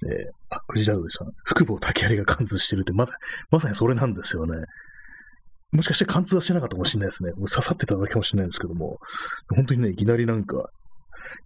[0.07, 3.15] えー、あ、藤田さん、腹部を竹槍が貫通してるって、まさ
[3.51, 4.65] まさにそれなんですよね。
[5.73, 7.33] もしかして貫通はしてなかったかもしれないですね。
[7.33, 8.99] 刺さってただけかもしれないんですけども、
[9.55, 10.71] 本当にね、いきなりなんか、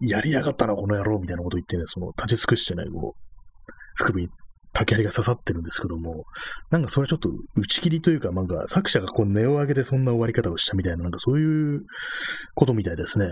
[0.00, 4.28] やりやがったな、この野郎、みたいなこと言ってね、その、立ち尽くしてね、こう、腹部に
[4.72, 6.24] 竹槍が刺さってるんですけども、
[6.70, 11.82] なんかそれちょっと打ち切りというか、なんか作者がこう根を上げてそんな終わり方をしたみたいな、なんかそういう
[12.54, 13.26] ことみたいですね。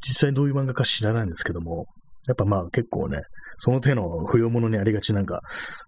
[0.00, 1.86] 実際どういう漫画か知らないんですけども、
[2.26, 3.20] やっぱまあ結構ね、
[3.58, 5.40] その手の不要者にありがちなんか、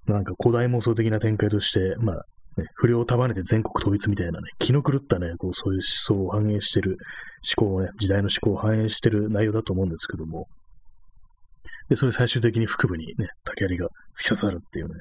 [0.07, 2.17] なんか古代妄想的な展開として、まあ、
[2.57, 6.99] ね、不良を束ねて全国統一みたいなね、気の狂ったね、こうそういう思想を反映してる、
[7.57, 10.47] 思考をね、時代の思考を反映してる内容だと思うんですけども、
[11.89, 14.95] で、それ最終的に腹部にね、竹槍が突き刺さるっていうね、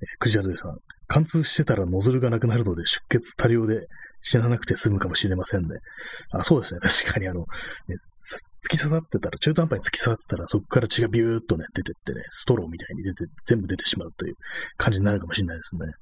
[0.00, 3.86] えー、クジラドリさん、貫通してたらノズルがなくなるので出血多量で
[4.20, 5.76] 死ななくて済むかもしれませんね。
[6.32, 6.80] あ、そうですね。
[7.06, 7.46] 確かにあの、ね、
[8.66, 14.34] 突き刺さってたら、中途半端に突き刺さってたら、そこから血がビューっとね、出てってね、ストローみたいに出て、全部出てしまうという
[14.76, 15.92] 感じになるかもしれないですね。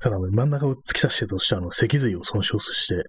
[0.00, 3.02] ただ、真ん中を突き刺してとして、あの、脊髄を損傷して、ね、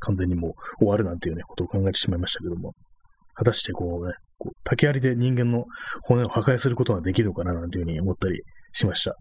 [0.00, 2.74] 完全にもう終わるなんていうね、ことを考えてしまいましたけども、
[3.34, 5.64] 果たしてこうね、こう竹槍で人間の
[6.02, 9.16] 骨を破壊することができるのかななんていうふうに思ったりしました。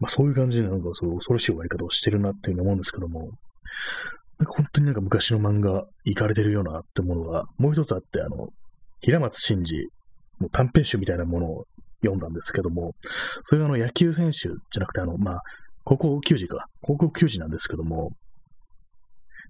[0.00, 3.30] まあそういう感じでなんかそう恐ろしい終わり方をしてるなっていうふうに思うんですけども、
[4.38, 8.48] なんか本当になんか昔の漫画、行かれてるようなってものが、もう一つあって、あの、
[9.00, 9.88] 平松真二
[10.40, 11.64] の短編集みたいなものを
[12.02, 12.92] 読んだんですけども、
[13.44, 15.42] それがあの野球選手じゃなくて、あの、まあ、
[15.84, 18.10] 高校球児か、高校球児なんですけども、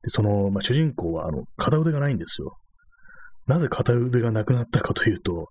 [0.02, 2.56] でその、まあ、主人公は、あの、片腕がないんですよ。
[3.46, 5.48] なぜ片腕がなくなったかというと、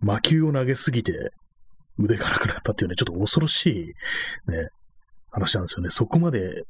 [0.00, 1.30] 魔球を投げすぎて
[1.98, 4.68] 腕がなくなったっていうね、ちょっと恐ろしいね、
[5.30, 5.90] 話なんですよね。
[5.90, 6.62] そこまで、ね、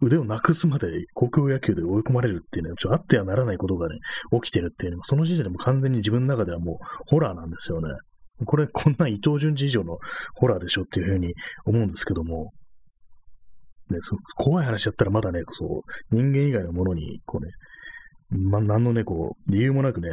[0.00, 3.98] 腕をなくすまで高校野球で追い込まれるっていうね、ちょっとあってはならないことがね、
[4.42, 6.76] 起きてるっていうね、その時点でも完全に自分の中ではもう
[7.06, 7.88] ホラーなんですよね。
[8.44, 9.98] これ、こんな伊藤淳二以上の
[10.34, 12.52] ホラーでしょっていうふうに思うんですけども、
[13.90, 17.52] ね、そ怖い話だったらまだね、そう、人間以外のものに、こうね、
[18.30, 20.10] ま、何のね、こう、理由もなくね、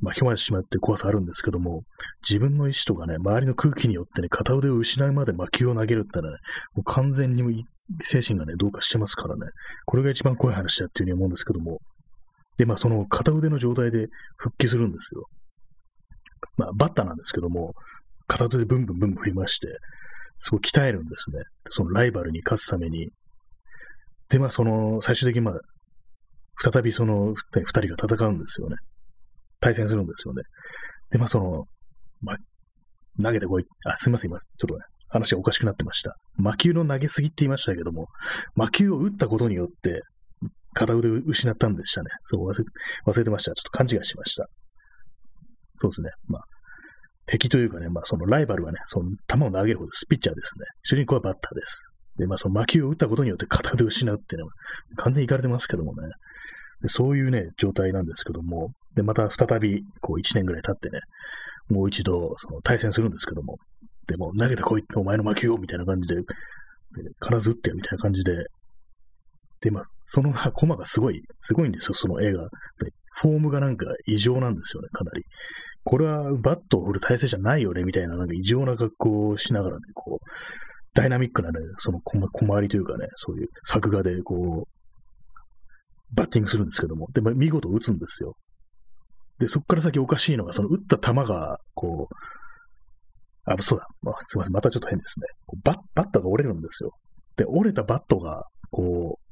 [0.00, 1.82] 巻き込まれてしまうって怖さあるんですけども、
[2.28, 6.38] 自分の意志とかね、周りの空気によってね、片腕を失うまで魔球を投げるってのはね、
[6.74, 7.64] もう完全に
[8.00, 9.40] 精神がね、どうかしてますからね、
[9.86, 11.78] これが一番怖い話だっていうふうに思うんですけども、
[12.58, 15.24] で、まあその片腕の状態で復帰するんですよ。
[16.56, 17.74] まあバッターなんですけども、
[18.26, 19.68] 片手でブンブンブンブン振りまして、
[20.38, 21.42] すごい鍛えるんですね。
[21.70, 23.10] そのライバルに勝つために。
[24.28, 25.54] で、まあその、最終的にまあ、
[26.60, 28.76] 再びその二人が戦うんですよね。
[29.60, 30.42] 対戦するんですよね。
[31.10, 31.64] で、まあその、
[32.20, 32.36] まあ、
[33.22, 33.64] 投げてこい。
[33.84, 36.16] あ、すいません、今、ちょっとね、話がおかしくなってました。
[36.36, 38.06] 魔球の投げすぎって言いましたけども、
[38.54, 40.02] 魔球を打ったことによって、
[40.74, 42.10] 片腕を失ったんでしたね。
[42.24, 42.64] そう忘れ、
[43.06, 43.52] 忘れてました。
[43.52, 44.46] ちょっと勘違いしました。
[45.78, 46.10] そうですね。
[46.26, 46.42] まあ、
[47.26, 50.64] 敵というかね、まあそのライバルはね、その球を投げるほどスピッチャーですね。
[50.82, 51.82] 主人公はバッターです。
[52.18, 54.52] で、まあその魔球を打ったことによって片腕を失うっていうのは
[54.96, 56.08] 完全にいかれてますけどもね。
[56.82, 61.00] でそういうね、状態なんですけども、で、また再び、こう1年ぐらい経ってね、
[61.68, 63.56] もう一度、その対戦するんですけども、
[64.06, 66.22] でも投げてこいってお前の魔球をみたいな感じで、で
[67.22, 68.32] 必ず打ってよみたいな感じで、
[69.60, 72.44] で、まあ、そのコマがすごい、すごいんですよ、その映画。
[72.44, 72.48] で、
[73.20, 75.24] フォームがなんか異常なんですよね、かなり。
[75.88, 80.26] これはバットを振る体勢じゃないよね、みたいな、なんか異常な格好をしながらね、こう、
[80.92, 88.34] ダイナミックなね、その小回りというかね、そういう作画で、こう、バッティングするんですけども、で、も見事打つんですよ。
[89.38, 92.14] で、そこから先おかしいのが、その打った球が、こう、
[93.50, 95.26] あ、そうだ、まあ、すいません、またちょっと変ですね。
[95.64, 96.90] バッ、バッターが折れるんですよ。
[97.36, 99.28] で、折れたバットが、こう、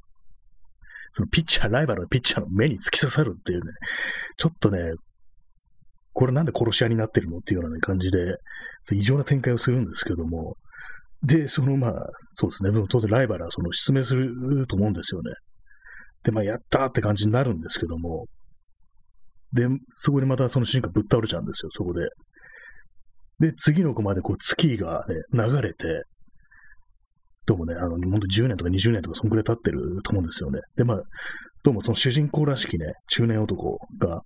[1.12, 3.72] そのピッチャー、ライバルのピッチャーの目に突き刺さるっていうね、
[4.38, 4.78] ちょっとね、
[6.16, 8.36] これなんで殺し屋になってるのっていうような、感じで、
[8.94, 10.56] 異常な展開をするんですけども、
[11.22, 11.92] で、そのまあ、
[12.32, 15.30] そうですね、でも当然ライバルはその失明すると思うんですよね。
[16.24, 18.24] で、まあ、やったーって感じになるんですけども、
[19.52, 22.08] で、そこでまたその主人公ぶっ倒れちゃうんですよ、そこで。
[23.38, 26.04] で、次の子までこう月がね、流れて、
[27.44, 30.60] どうもね、あの、ほんと10年とか20年とかそんくらい経ってると思うんですよね。
[30.76, 31.02] で、まあ、
[31.62, 34.22] どうもその主人公らしきね、中年男が、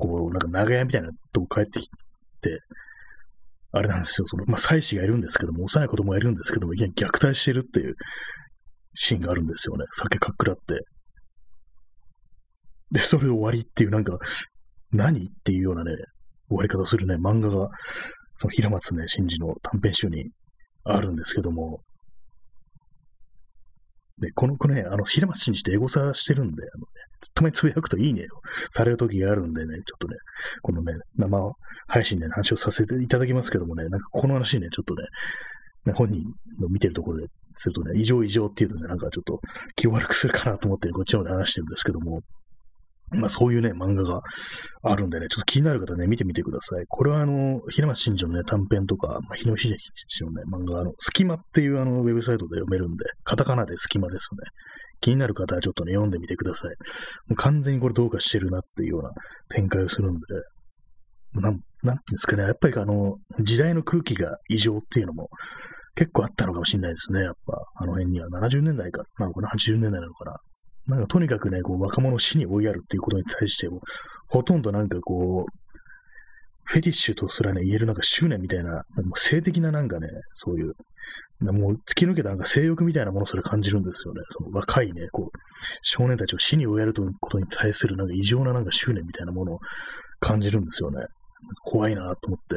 [0.00, 1.88] こう、なんか長屋みたいなとこ帰ってき
[2.40, 2.58] て、
[3.72, 7.94] あれなんですよ、その、まあ、妻子がいるんですけども、幼い子供がいるんですけども、いや、虐待してるっていう
[8.94, 9.84] シーンがあるんですよね。
[9.92, 10.80] 酒かっくらって。
[12.90, 14.18] で、それで終わりっていう、なんか、
[14.90, 15.92] 何っていうようなね、
[16.48, 17.68] 終わり方するね、漫画が、
[18.36, 20.30] その平松ね、真二の短編集に
[20.82, 21.80] あるんですけども、
[24.20, 26.86] で、この子ね、あの、平松信二ってエゴサしてるんで、あのね、
[27.34, 28.26] たまにつぶやくといいねを
[28.70, 30.16] される時があるんでね、ちょっとね、
[30.62, 31.52] このね、生
[31.86, 35.04] 配信で、ね、話をさせていただきますけどもね、なんかこの話ね、ちょっとね、
[35.86, 36.22] ね本人
[36.60, 39.40] の見てるところでするとね、異常異常っていうとね、なんかちょっと
[39.76, 42.20] 気を悪くするかなと思って、こっちの方で話してるんですけども、
[43.10, 44.20] まあそういうね、漫画が
[44.82, 46.84] あるんでね、ちょっと気になる方ね、見てみてください。
[46.88, 49.76] これはあの、平松真二のね、短編とか、まあ、日野秀
[50.08, 54.38] 樹のね、漫画、あの、隙間っていうあの、ウェブサイトで読めるんで、カタカナで隙間ですね。
[55.00, 56.70] 気になる方はちょっとね、読んでみてください。
[57.28, 59.10] もう完全にこれどうかしてるなっていうような
[59.48, 60.20] 展開をするんで、
[61.34, 65.28] なん、なんていうんですかね、やっぱりあの、時代の空気が異常っていうのも
[65.94, 67.52] 結構あったのかもしれないですね、やっぱ。
[67.76, 70.36] あの辺には70年代かなのかな、80年代なのかな。
[70.86, 73.80] なんかとにかくね、こう若者を死に追いやるっていうことに対しても、
[74.28, 75.52] ほとんどなんかこう、
[76.64, 78.84] フェティッシュとすらね、言えるなんか執念みたいな、なんか
[79.16, 80.74] 性的ななんかね、そういう
[81.40, 84.20] もう突き抜けたなんか性欲みたいなものすら感じるんですよね。
[84.28, 85.38] その若いね、こう、
[85.82, 89.58] 少年たちを死に追えるということに対するなんか異常ななんか執念みたいなものを
[90.20, 91.02] 感じるんですよね。
[91.64, 92.56] 怖いなと思って。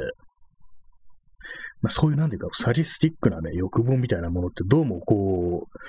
[1.82, 5.80] まあ、そういうなんていうか、サディスティックなね、欲望みたいなものってどうもこう、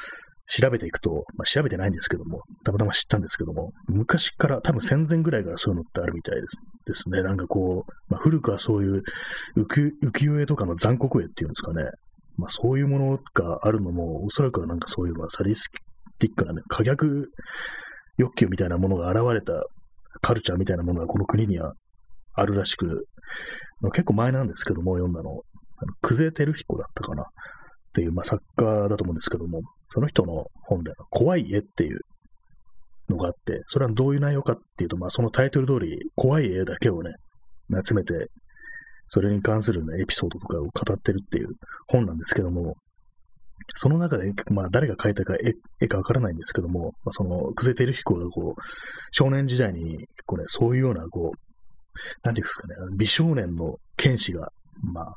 [0.46, 7.22] 調べていくと、まあ、調べてないんですけども、たまたま知ったんですけども、昔から多分戦前ぐらいからそういうのってあるみたいですですね。
[7.22, 9.02] なんかこう、まあ、古くはそういう
[9.56, 11.82] 浮世絵とかの残酷絵っていうんですかね。
[12.36, 15.70] まあそういうものがあるのも、おそらくはなんかそういう、まあ、サディス
[16.18, 17.30] ティックなね、可逆
[18.18, 19.64] 欲求みたいなものが現れた
[20.20, 21.72] カルチャーみたいなものがこの国には
[22.34, 23.06] あるらしく、
[23.92, 27.22] 結構前なんですけども、読んだの、あの久世照彦だったかな？
[27.22, 27.26] っ
[27.94, 29.62] ていう、まあ、作家だと思うんですけども、
[29.94, 32.00] その人の本で、怖い絵っていう
[33.08, 37.12] のがあって、それはどういう内容かっていうと、まあ、そのタイトル通り、怖い絵だけをね、
[37.86, 38.28] 集めて
[39.08, 41.50] それに関する、ね、エピソードとかを語ってるっていう
[41.86, 42.74] 本なんですけども、
[43.76, 45.36] その中で、まあ、誰が描いたか
[45.80, 48.60] 絵かわからないんですけども、まあ、その、久世照彦がこう、
[49.12, 51.38] 少年時代に、結構ね、そういうような、こう、
[52.24, 54.48] なんていうんですかね、美少年の剣士が、
[54.82, 55.14] まあ、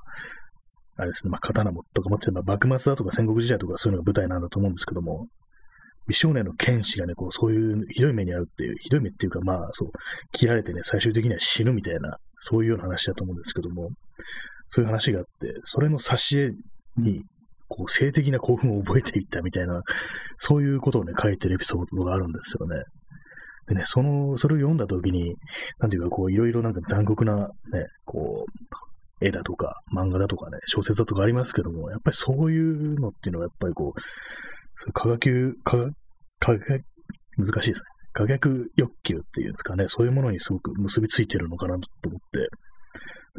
[0.98, 5.28] あれですね、まあ、刀もとか持ってば、幕末だとか戦国時代とかそういうのが舞台なんだと思うんですけども、
[6.08, 9.90] 美少年の剣士がね、こう、そういうひどい目に遭うっていう、ひどい目っていうか、まあ、そう、
[10.32, 13.90] 切られてね、最終的には死ぬみたいな、そういうような話だと思うんですけども、
[14.68, 16.52] そういう話があって、それの挿絵
[17.02, 17.24] に、
[17.68, 19.82] こう、性的な興奮を覚えていったみたいな、
[20.38, 22.84] そういうことをね、書いてるエピソードがあるんですよね。
[23.68, 25.36] でね、その、それを読んだときに、
[25.80, 27.48] なんていうか、こう、いろいろなんか残酷な、ね、
[28.06, 28.87] こう、
[29.22, 35.94] 絵だとか、漫画だとかね、小説だとかありますけども、やっぱりそういうのっていうのは、やっぱりこう、科学、科学、
[36.40, 36.84] 科学、
[37.38, 37.82] 難しいですね。
[38.14, 42.48] 科学欲求っていうんですかね、そういうものにすごく結びついてるのかなと思って、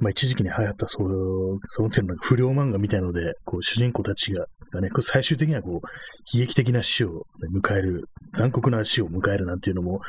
[0.01, 10.01] まあ一時期に流行ったそういう、その点の不良漫画みたいので、こう主人公たちががね、最終的にはこう、悲劇的な死を、迎える、残酷な死を迎えるなんていうのも、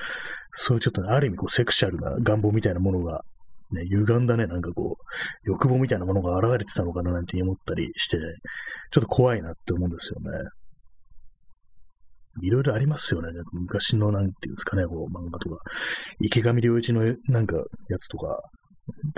[0.52, 3.22] そういうちょっと、ある意味こうセクシャルな願望みたいなものが、
[3.72, 8.18] ね、歪んだね、なんかこう、欲望みたいなものが現れてたのかななんて思ったりして、
[8.92, 10.50] ちょっと怖いなって思うんですよね。
[12.42, 13.30] いろいろありますよね。
[13.52, 15.58] 昔のなんていうんですかね、こう漫画とか。
[16.20, 17.58] 池上良一のなんか
[17.90, 18.40] やつとか、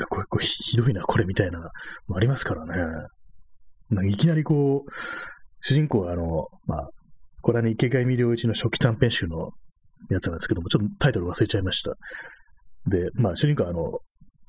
[0.09, 1.59] これ、これひどいな、これみたいな
[2.13, 2.73] ありますからね。
[3.89, 4.91] なんかいきなりこう、
[5.61, 6.89] 主人公はあの、まあ、
[7.41, 9.51] これはね、池上良一の初期短編集の
[10.09, 11.93] やつなんですけども、ちょっとタイトル忘れちゃいました。
[12.87, 13.99] で、まあ、主人公はあの、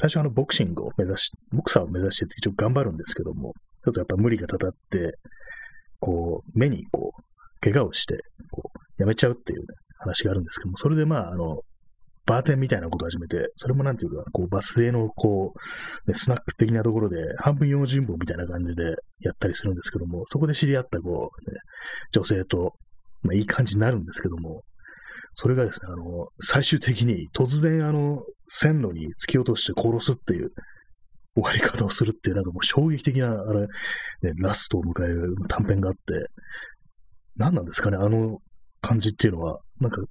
[0.03, 3.53] 最初あの、ボクシングを目指し、ボクサーを目指してて一応頑張るんですけども、
[3.85, 5.13] ちょっとやっぱ無理がたたって、
[6.01, 7.23] こう、目にこう、
[7.61, 8.19] 怪我をして、
[8.51, 9.67] こう、やめちゃうっていう、ね、
[9.99, 11.61] 話があるんですけども、それでまあ、あの、
[12.27, 18.83] バーテンみたいなことを始めて、それもなんていうか、こう、バスへの、こう、ね、スナック的なところで、半分用心棒みたいな感じで
[19.21, 21.59] やったりするんですけども、そこで知り合った、こう、ね、
[22.11, 22.73] 女性と、
[23.23, 24.63] まあ、いい感じになるんですけども、
[25.35, 30.51] それがですね、あの、最終的に突然、あの、線路に突き落として殺すっていう
[31.35, 33.67] 終わり方をするっていう、なんかもう衝撃的な、あれ、ね、
[34.39, 36.01] ラストを迎える短編があって、
[37.37, 38.39] 何なんですかね、あの
[38.81, 40.03] 感じっていうのは、なんか、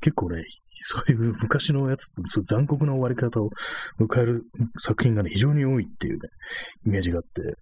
[0.00, 0.42] 結構ね、
[0.80, 3.50] そういう昔のやつって、そう残酷な終わり方を
[3.98, 4.44] 迎える
[4.78, 6.20] 作品がね、非常に多いっていうね、
[6.86, 7.56] イメージがあって。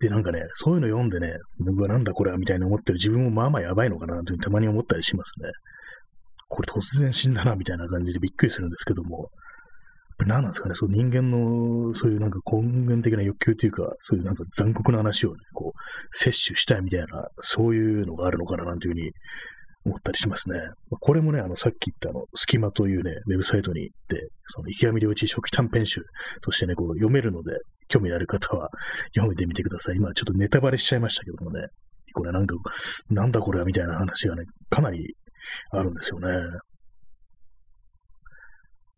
[0.00, 5.50] で、なんかね、そういうの読んでね、僕はなんだこれはみたいに思ってる自分もまあまあやばいのかなというたまに思ったりしますね。
[6.48, 9.30] これ突然死んだなみたいな感じでびっくりするんですけども、
[10.26, 15.78] 何なんですかね、そう人間の、そういうなんか根源的な欲求というか、そういうなんか残酷な話をね、こう、
[16.12, 19.12] 摂取したいみたいな、そういうのがあるのかななんていうふうに
[19.84, 20.60] 思ったりしますね。
[21.00, 26.02] これもね、あの、さっき言ったあの、スキマというね、ウェブサイトに行って、その、池上良一初期短編集
[26.42, 27.52] としてね、こう、読めるので、
[27.90, 28.70] 興味のある方は
[29.14, 29.96] 読めてみてください。
[29.96, 31.66] 今ちょっとネタバレしちゃいましたけどもね、
[32.14, 32.56] これなんか、
[33.10, 35.16] なんだこれはみたいな話がね、かなり
[35.70, 36.28] あるんですよね。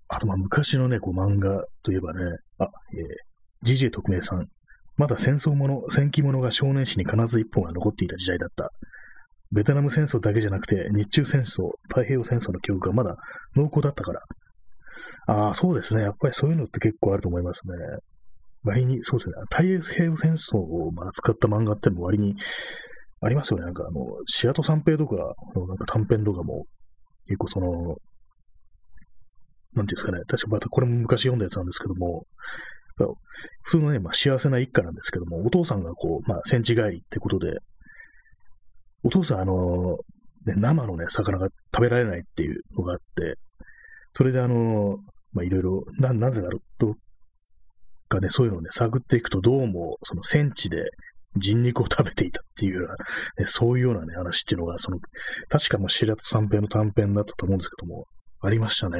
[0.09, 2.21] あと、まあ、昔のね、こう漫画といえばね、
[2.59, 4.47] あ、えー、GJ 特命さん。
[4.97, 8.71] まだ戦争もの、戦記ものが少年誌に必ず一本が残っていた時代だった。
[9.53, 13.17] ベトナム戦争だけじゃなくて、日中戦争、太平洋戦争の記憶がまだ
[13.57, 14.21] 濃厚だったから。
[15.29, 16.03] ああ、そうですね。
[16.03, 17.75] やっぱりそういうのって結構あると思いますね。
[18.65, 19.35] 割に、そうですね。
[19.51, 22.37] 太平洋戦争を扱った漫画っても割に
[23.21, 23.65] ありますよね。
[23.65, 25.17] なんかあの、シアト三平とか
[25.55, 26.67] のなんか短編とかも、
[27.27, 27.97] 結構その、なんてい
[29.79, 32.27] うんですかね、確かまたこれも昔読んだやつなんですけども、
[33.63, 37.59] 普通のね、まあ、幸せな一家なんですけども、お父さんがこう、まあ、戦地帰りってことで、
[39.03, 39.99] お父さん、あの、
[40.47, 43.37] ね、生のね、魚が食べられないっていうのがあって、
[44.13, 44.99] それであの、
[45.33, 46.95] まあ、いろいろ、な、なぜだろうと
[48.13, 50.91] かね、そういうのをね、探っていくと、どうも、その戦地で
[51.37, 54.99] 人肉を食べていたっていうような、ね、そういうようなね、話っていうのが、その、
[55.49, 58.05] 確かも白戸三平の短編だったと思うんですけども、
[58.43, 58.99] ありましたね。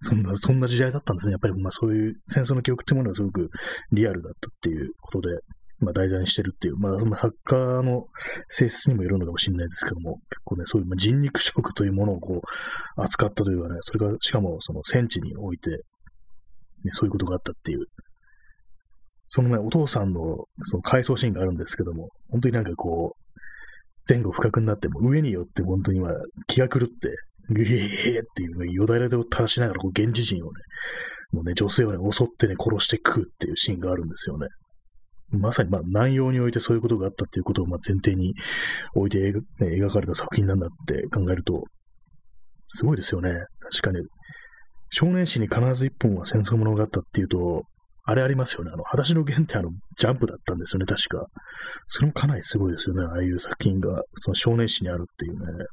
[0.00, 1.32] そんな、そんな時代だったんですね。
[1.32, 3.48] やっぱり、まあそういう戦争の記憶っていうものはすごく
[3.92, 5.38] リアルだったっていうことで、
[5.84, 8.06] まあ題材にしてるっていう、まあ、まあ、作家の
[8.48, 15.76] 性質にもよるのかもしれないですけども、結構ね、そういう、まあ、人肉食というものをこう、扱ったというかね、それが、しかもその戦地において、ね、
[16.92, 17.86] そういうことがあったっていう、
[19.28, 20.20] そのね、お父さんの
[20.64, 23.22] その回想シーンがあるんですけども、本当になんかこう、
[24.08, 26.12] 前後不覚になっても上によって本当には
[26.48, 27.14] 気が狂って、
[27.48, 30.52] グリーっていうね、よだれで垂らしながらこう現地人をね、
[31.32, 34.46] もうね、女性をね、襲ってね、殺して食うっていうシーンがあるんですよね。
[35.32, 38.34] まさに、まあ、南洋においてそういうことがあったっていうことをまあ前提に
[38.94, 41.64] 置いて、ね、描かれた作品なんだって考えると、
[42.68, 43.30] すごいですよね。
[43.70, 44.06] 確かに。
[44.90, 47.64] 少年誌に必ず一本は戦争ものがあったっていうと、
[48.04, 48.70] あれありますよね。
[48.72, 51.26] あの、裸足の弦ってあの、ジャンプだったんですよね、確か。
[51.86, 53.02] それもかなりすごいですよね。
[53.04, 55.64] ああいう作品が、その少年誌にあるっていうね。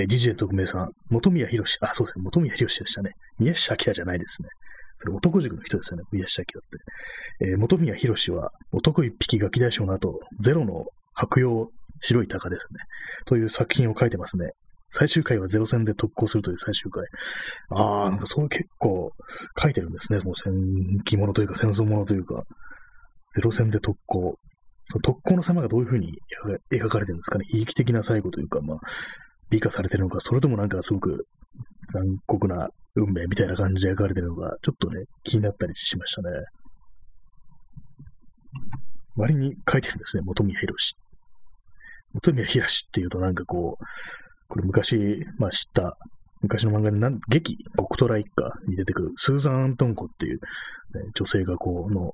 [0.00, 3.12] えー、ジジェ特命さん、本宮博士、あ、そうですね、本宮博士でしたね。
[3.38, 4.48] 宮下明じゃないですね。
[4.96, 6.62] それ男塾の人ですよね、宮下明っ
[7.40, 7.50] て。
[7.50, 10.84] えー、本宮博は、男一匹ガキ大将の後、ゼロの
[11.14, 11.68] 白洋
[12.00, 12.78] 白い鷹ですね。
[13.26, 14.50] という作品を書いてますね。
[14.94, 17.04] 最終回はゼロ戦で特攻するという最終回。
[17.70, 19.10] ああ、なんかそう結構
[19.58, 20.18] 書いてるんですね。
[20.18, 20.52] もう戦
[21.04, 22.42] 記物というか戦争物というか。
[23.34, 24.36] ゼロ戦で特攻。
[24.86, 26.18] その特攻の様がどういうふうに
[26.70, 27.46] 描かれてるんですかね。
[27.48, 28.78] 悲劇的な最後というか、まあ、
[29.48, 31.26] 美化されてるのか、それともなんかすごく
[31.92, 36.28] 残酷な運命みたいな感じで描かれてるのか、ちょっとね、気になったりしましたね。
[39.16, 40.94] 割に書いてるんですね、本宮博士。
[42.12, 43.84] 本宮博士っていうとなんかこう、
[44.48, 45.96] これ昔、まあ知った、
[46.42, 50.40] 昔の漫画でなん、劇、極トラ一家に出てくる、スーザン・アントンコっていう、ね、
[51.14, 52.12] 女性がこう、の、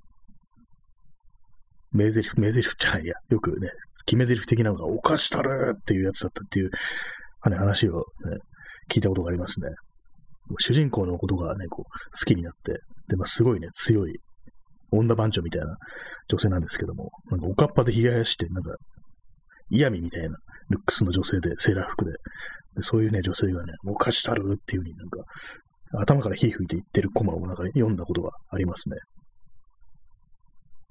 [1.91, 3.71] 名台詞、名台詞じゃないや、よくね、
[4.07, 6.71] 決め台詞的なのが、犯したるっていうやつだったっていう、
[7.51, 8.05] ね、話を、ね、
[8.91, 9.69] 聞いたことがありますね。
[10.59, 12.73] 主人公のことがね、こう、好きになって、
[13.09, 14.15] で、まあ、すごいね、強い、
[14.91, 15.77] 女番長みたいな
[16.29, 18.75] 女性なんですけども、なんかおかっぱで冷やして、なんか、
[19.71, 20.37] 嫌味みたいな
[20.71, 22.13] ルックスの女性で、セーラー服で。
[22.77, 25.25] でそういうね、女性がね、おかしたるっていう風になんか、
[26.01, 28.97] 頭から火吹いて言ってるコマをなんか読んだことがありますね。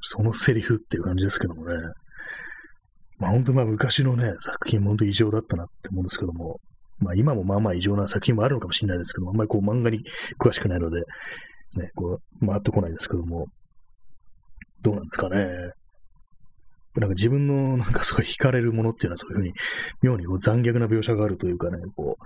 [0.01, 1.75] そのセリフっていう感じですけどもね。
[3.19, 6.59] まあ本当まあ昔のね、作品も本当異常だったなって思うんですけども、
[6.99, 9.99] まあ今もまあまあ異常な作品もあるのかもしれないですけども、あんまりこう漫画に
[10.39, 13.45] 詳しくないので、ね、こう回ってこないですけども、
[14.83, 15.45] どうなんですかね。
[16.95, 19.53] なんか自分のなんかすごい惹かれるものっていうのはそういうふうに、
[20.01, 22.23] 妙にこう残虐な描写があるというかね、こう、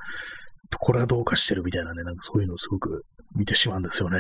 [0.80, 3.04] これはどうかしてるみたいなね、なんかそういうのをすごく
[3.36, 4.20] 見てしまうんですよね。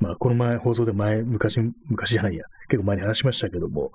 [0.00, 3.90] まあ、この前、放送で前、昔、昔じゃないや、結構前に話しましたけども、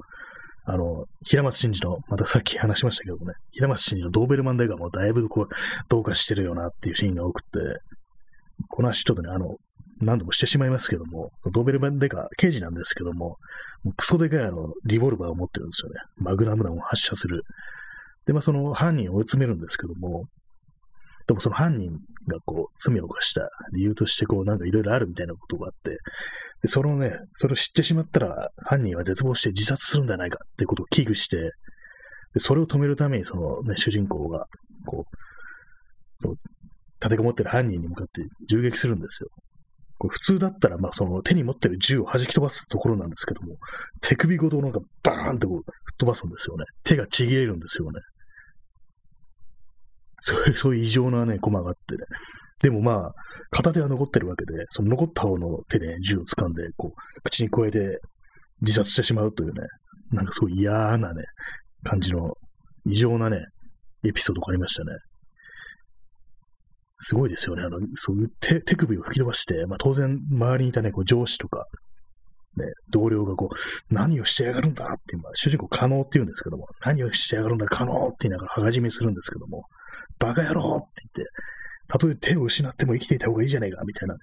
[0.71, 5.49] あの、平松真二の、またさっき話しましたけどね、平松真二のドーベルマンデーがもだいぶこう、
[5.87, 7.49] どうかしてるよなっていうシーンが多くて、
[8.67, 9.57] この話ちょっとね、あの、
[9.99, 13.37] 何度もしてしまいますけども、そのドーベルマンデカ、刑事なんですけども、
[13.83, 15.99] もうクソでかいあの、リボルバーを持ってるんですよね。
[16.17, 17.43] マグナム弾を発射する。
[18.27, 20.25] で、まあその犯人を追い詰めるんですけども、
[21.29, 21.91] でもその犯人
[22.27, 25.99] がこう、罪を犯した理由としてこう、なんかいろいろあるみたいなことがあって、
[26.63, 31.37] で、そのね、それを知ってしまったら、犯人は絶望して自殺するんじゃないかっていうことを危惧して、
[32.33, 34.47] で、それを止めるために、そのね、主人公が、
[34.87, 35.17] こう、
[36.17, 36.33] そう、
[36.99, 39.29] 立てこもってる犯人に向かって銃撃するんですよ。
[39.99, 43.57] これ普通だったら、まあ、その手に持ってる銃を弾き飛ばすところなんですけども、
[44.01, 46.65] 手首ごとなんかバーンってこう吹っ飛ばすんですよね。
[46.83, 47.99] 手がちぎれるんですよね。
[50.19, 52.03] そういう、 そういう異常なね、コマがあってね。
[52.61, 53.13] でもまあ、
[53.51, 57.99] 片手は残ってるわけで、その残った方の手で、銃を掴んで、こう、口に加えて
[58.61, 59.61] 自殺してしまうというね、
[60.11, 61.23] なんかすごい嫌なね、
[61.83, 62.33] 感じの
[62.85, 63.45] 異常なね、
[64.03, 64.91] エピソードがありましたね。
[66.97, 67.63] すごいですよね。
[67.63, 71.65] あの、そういう手手首を吹き飛ばして、まあ当然周りにいたね、こう上司とか、
[72.57, 79.63] ね、同僚がこう、何をしてやがるんだって、まあ、主人公可能って言うんですけども、何をしてやがるんだ可能って言いながら羽交めするんですけども、
[80.19, 81.31] バカ野郎って言って、
[81.87, 84.19] たとえ手を失っても生きていた方がいいじゃねえか、みたいな、ね、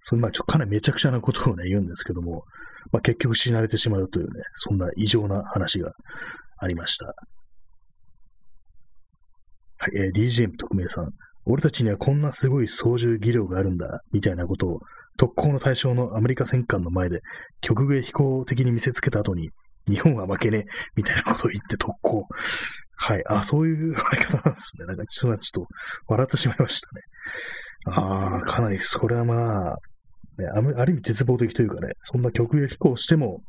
[0.00, 2.44] そんな、ちょかなりめちゃくちゃなことをね、言うんですけども、
[2.92, 5.92] まあ結局死なれてしまうというね、そんな異常な話が
[6.58, 7.06] ありました。
[9.78, 11.10] はい、えー、DJM 特命さん。
[11.48, 14.80] 俺たちにはこんなすごい操縦技量があるんだ、みたいなことを、
[15.16, 17.20] 特攻の対象のアメリカ戦艦の前で、
[17.60, 19.50] 曲芸飛行的に見せつけた後に、
[19.88, 20.64] 日本は負けねえ、
[20.96, 22.26] みたいなことを言って特攻。
[22.96, 23.22] はい。
[23.26, 24.86] あ、そういう割り方なんですね。
[24.86, 25.66] なんか、ちょっと
[26.08, 27.02] 笑ってしまいましたね。
[27.88, 29.76] ああ、かなり、それはまあ、
[30.38, 33.40] ね、ある意味絶望的というかね、そんな極限飛行しても、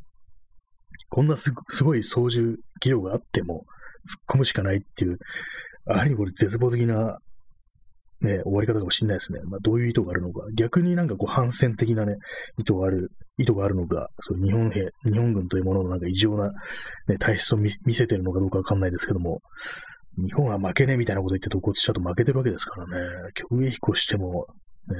[1.10, 3.66] こんなすごい操縦技量があっても、
[4.30, 5.18] 突っ込むしかないっていう、
[5.88, 7.18] ある意味これ絶望的な、
[8.22, 9.40] ね、終わり方かもしれないですね。
[9.46, 10.42] まあ、どういう意図があるのか。
[10.56, 12.16] 逆になんかこう反戦的なね、
[12.58, 16.50] 意図がある、意図があるのか、そう日本兵、日本軍というもののなんか異常な、
[17.08, 19.42] ね、体質を見せてるのかどうかわかんないですけども、
[20.18, 23.32] 日本は負けねえみたいなこと言ってどこっちだと負けてるわけですからね。
[23.36, 24.48] 曲芸飛行しても、
[24.88, 24.96] ね、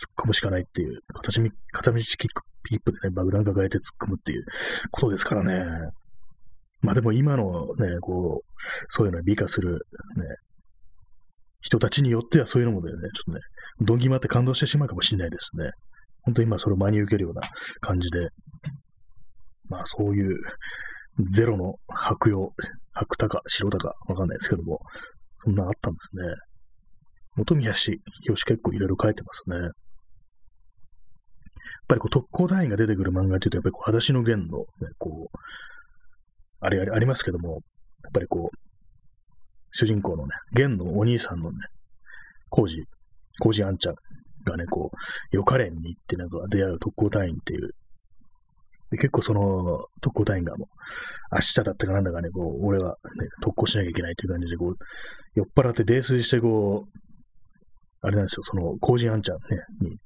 [0.00, 4.44] 突っ込むしかないっていう、片道片道キップでね、爆弾抱えて突っ込むっていう
[4.90, 5.90] ことですからね。
[6.80, 8.50] まあでも今のね、こう、
[8.88, 10.24] そういうのを美化する、ね、
[11.60, 13.40] 人たちによってはそういうのもだよね、ちょっとね、
[13.80, 15.70] どんぎまって感動してしまうかもしれないですね。
[16.22, 17.42] 本当に今それを真に受けるような
[17.80, 18.28] 感じで、
[19.68, 20.36] まあそういう
[21.28, 22.52] ゼロの白洋、
[22.92, 24.80] 白鷹、白鷹、わかんないですけども、
[25.36, 26.22] そんなあったんですね。
[27.36, 29.56] 元宮氏、表紙結構いろいろ書いてますね。
[29.56, 29.70] やっ
[31.88, 34.66] ぱりこう特攻隊員が出てくる漫画っていうと、やっぱりこう、裸足の弦の、ね、
[34.98, 35.38] こう、
[36.60, 37.60] あれありますけども、やっ
[38.12, 38.69] ぱりこう、
[39.72, 41.58] 主人公のね、弦のお兄さんのね、
[42.48, 42.82] コージ、
[43.40, 43.94] コージアンちゃん
[44.44, 44.90] がね、こ
[45.32, 47.70] う、よかれんに行ってなんか出会う特攻隊員っていう、
[48.90, 50.68] で結構その特攻隊員がもう、
[51.32, 54.76] 明日だったかなんだかね、こう、俺は、ね、特攻しなきゃいけないという感じで、こう、
[55.34, 57.00] 酔っ払って泥酔して、こう、
[58.02, 59.42] あれなんですよ、その、コージアンちゃんね、
[59.80, 59.96] に、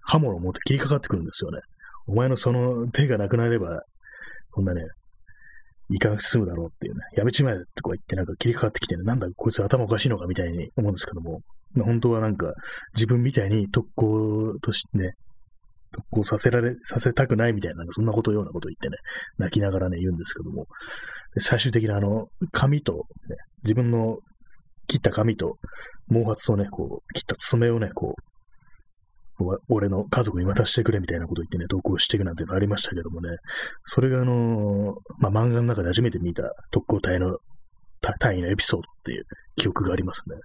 [0.00, 1.60] 刃物を持って切りかかってくるんですよね。
[2.06, 3.82] お前のその手がなくなれば、
[4.50, 4.82] こんなね、
[5.90, 11.40] 行かなくて済むだろうっていうね、やめちまえとか言ってなんか切りかかってきてね、なんだこいつ頭おかしいのかみたいに思うんですけども、
[11.76, 12.52] 本当はなんか
[12.94, 15.12] 自分みたいに特攻としてね、
[15.92, 18.96] 特攻させられ、させたくないみたいな、なんかそんなことようなこと言ってね、
[19.38, 20.66] 泣きながらね、言うんですけども、
[21.38, 24.18] 最終的なあの、紙と、ね、自分の
[24.86, 25.56] 切った紙と、
[26.08, 28.33] 毛髪とね、こう、切った爪をね、こう、
[29.68, 33.30] 俺の家族に渡してくれみたいなこと言ってね、投稿していくなんていうのありましたけどもね、
[33.84, 37.38] それがあの、まあ、漫画の中で初めて見た特攻隊の
[38.20, 39.24] 隊員のエピソードっていう
[39.56, 40.36] 記憶がありますね。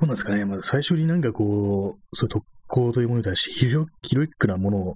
[0.00, 4.94] どうなんですかね、まず最初になんかこう、そういう特攻というものに対してヒロヒロイックなもの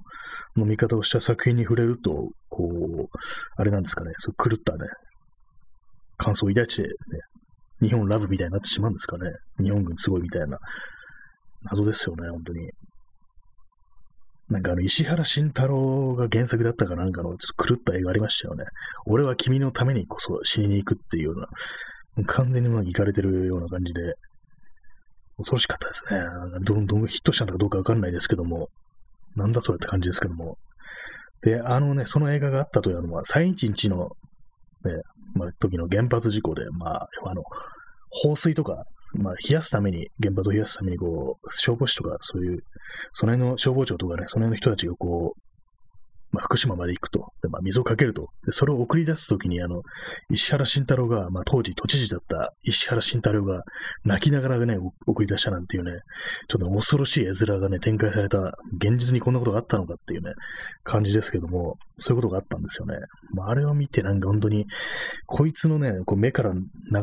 [0.57, 3.09] の見方をした作品に触れると、こう、
[3.57, 4.89] あれなんですかね、そう狂ったね、
[6.17, 6.89] 感想を抱いて、ね、
[7.83, 9.31] 日本ラブみたいになってしまうんですかね。
[9.63, 10.59] 日本軍すごいみたいな。
[11.65, 12.71] 謎ですよね、本当に。
[14.49, 18.65] なんかあの、石原慎太郎が原作だったかなんかの、ちょっと狂った映画ありましたよね。
[19.07, 21.41] 俺は君のためにこそ死にに行くっていうよう
[22.21, 24.15] な、完全にもう行かれてるような感じで、
[25.39, 26.21] 恐ろしかったですね。
[26.63, 28.69] どんどんヒットしたのかどうかわかんないですけども、
[29.35, 30.59] なんだそれって感じですけども。
[31.43, 34.11] で、あのね、その映画があったというのは、311の、
[34.85, 35.03] ね、
[35.35, 37.43] まあ、時の原発事故で、まあ、あの、
[38.17, 38.85] 放水とか、
[39.17, 42.65] まあ、冷やすために、現場と冷やすために、こう、消防士とか、そういう、
[43.13, 45.41] その辺の消防庁とかね、その辺の人たちがこう、
[46.35, 47.33] まあ、福島まで行くと。
[47.43, 48.29] で、まあ、水をかけると。
[48.45, 49.83] で、それを送り出すときに、あの、
[50.31, 53.63] 石原慎太郎が、まあ、当時都知事だった石原慎太郎が、
[54.05, 54.77] 泣きながらね、
[55.07, 55.93] 送り出したなんていうね、
[56.49, 60.33] ちょっと恐ろしい絵面がね、展開された、現実にこんなことがあったのかっていうね、
[60.83, 62.97] 感じですけども、そういうことがあったんですよね。
[63.33, 64.67] まあ、あれを見て、なんか本当に、
[65.27, 66.61] こいつのね、こう目から流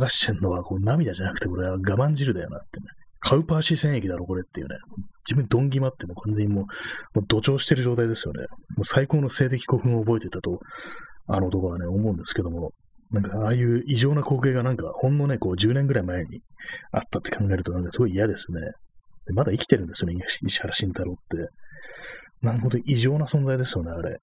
[0.09, 2.88] してんのは、こう涙じゃなくて、これは我慢汁だよなってね。
[3.22, 4.76] カウパーシー戦役だろ、これっていうね。
[5.26, 8.45] 自分ドンギマってもう完全にもう、もう土調してる状態ですよね。
[8.76, 10.59] もう最高の性的興奮を覚えてたと、
[11.28, 12.72] あの男はね、思うんですけども、
[13.11, 16.41] なんかああいう異常な光景がなんかほんのね、こう10年ぐらい前に
[16.91, 18.59] あったって考えるとなんかすごい嫌ですね。
[19.28, 20.15] でまだ生きてるんですよね、
[20.47, 21.49] 石原慎太郎って。
[22.41, 24.17] なるほど、異常な存在ですよね、あれ。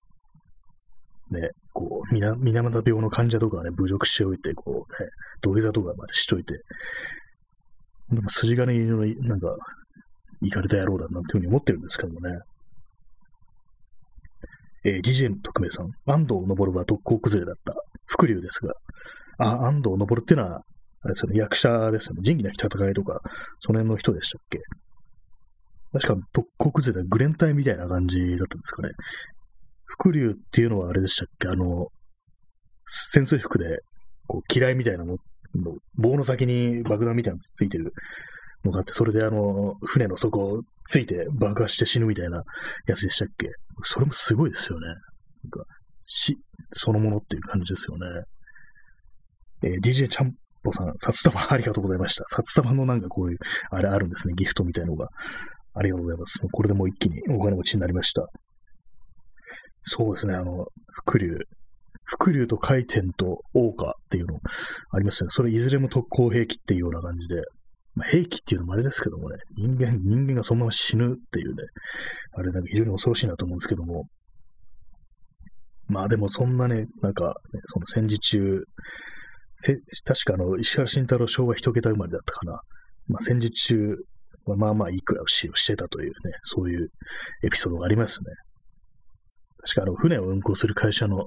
[1.30, 5.10] ね、こう、水俣病の患者とかね、侮辱しておいて、こうね、
[5.42, 6.54] 土下座とかまでしといて、
[8.10, 9.56] でも筋金入りの、なんか、
[10.40, 12.38] 行かれた野郎だなんていうふうに思ってるんですけどもね。
[14.84, 17.74] えー、DJ 特命さん、安藤昇は特攻崩れだった。
[18.06, 18.74] 伏流ですが、
[19.38, 20.62] あ、安藤昇っていうのは、
[21.02, 22.20] あれですよね、役者ですよね。
[22.22, 23.20] 仁義なき戦いとか、
[23.60, 24.60] その辺の人でしたっけ
[25.92, 28.92] 確か特攻崩れたグレン隊みたいな感じだったんですかね。
[29.84, 31.88] 伏流っていうのはあれでしたっけあの、
[32.86, 33.64] 潜水服で、
[34.26, 35.16] こう、嫌いみたいなの、
[35.96, 37.92] 棒の先に爆弾みたいなのついてる
[38.64, 42.42] のがあって、それであの、船の底をついて爆破して死ぬみたいな
[42.86, 43.48] やつでしたっけ？
[43.84, 44.86] それもすごいですよね。
[44.86, 44.96] なん
[45.50, 45.64] か、
[46.04, 46.36] 死
[46.72, 48.24] そのものっていう感じですよね。
[49.64, 50.32] えー、DJ ちゃん
[50.62, 52.24] ぽさん、札束ありがとうございました。
[52.26, 53.38] 札束のなんかこういう、
[53.70, 54.34] あれあるんですね。
[54.36, 55.08] ギフトみたいのが。
[55.74, 56.40] ありがとうございます。
[56.50, 58.26] これでもう一気にお金持ちになりました。
[59.84, 60.66] そうですね、あの、
[61.04, 61.36] 伏流。
[62.10, 64.38] 伏竜と回転と王家っていうの
[64.90, 65.30] ありますね。
[65.30, 67.42] それいずれも特攻兵器っていうような感じで、
[67.94, 71.62] まあ、兵器っていうのもあれですけどもね、人間、人間がそのまま死ぬっていうね、
[72.32, 74.06] あれなんか非常に恐ろしいなと思うんですけども、
[75.88, 78.62] まあでもそんなね、なんか、ね、その戦時中、
[80.04, 82.60] 確かあの、石原慎太郎昭和一桁生まれだったかな。
[83.08, 83.96] まあ戦時中
[84.56, 86.88] まあまあいいくらをしてたというね、そういう
[87.44, 88.26] エピソードがありますね。
[89.62, 91.26] 確かあの、船を運航する会社の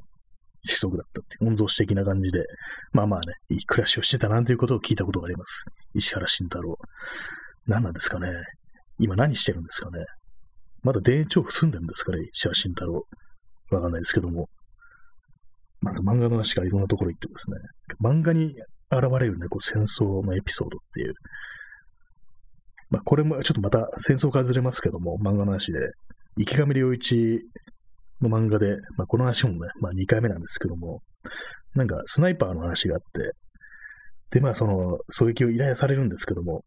[0.64, 2.46] 子息だったっていう、温存的な感じで、
[2.92, 5.66] まあまあね、いい暮らしをしてたなんていうことを聞いたことがあります。
[5.94, 6.78] 石原慎太郎。
[7.68, 8.28] 何なんですかね。
[9.00, 10.06] 今何してるんですかね。
[10.84, 13.06] まだ田園調布住んでるんですかね、石原慎太郎。
[13.72, 14.50] わかんないですけども。
[15.82, 17.58] なんか漫画の話がいろんなところ行ってですね。
[18.04, 18.54] 漫画に
[18.92, 21.14] 現れるね、こう戦争のエピソードっていう。
[22.90, 25.80] まあこれもちょっとまた戦争からずれますけども、漫画の話で、
[26.38, 27.42] 池上良一
[28.22, 31.02] の漫画で、まあこの話もね、まあ2回目なんですけども、
[31.76, 33.32] なんかスナイパーの話があって、
[34.32, 36.64] で、まあその狙撃を依頼されるんですけども、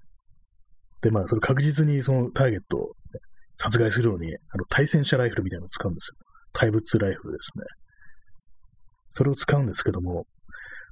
[1.02, 3.20] で、まあそれ確実にそのターゲットをね
[3.56, 6.16] 殺害するのに、あの対戦車ライフルみたいなのを使うんですよ。
[6.52, 7.64] 怪物ライフルですね。
[9.10, 10.26] それを使うんですけども、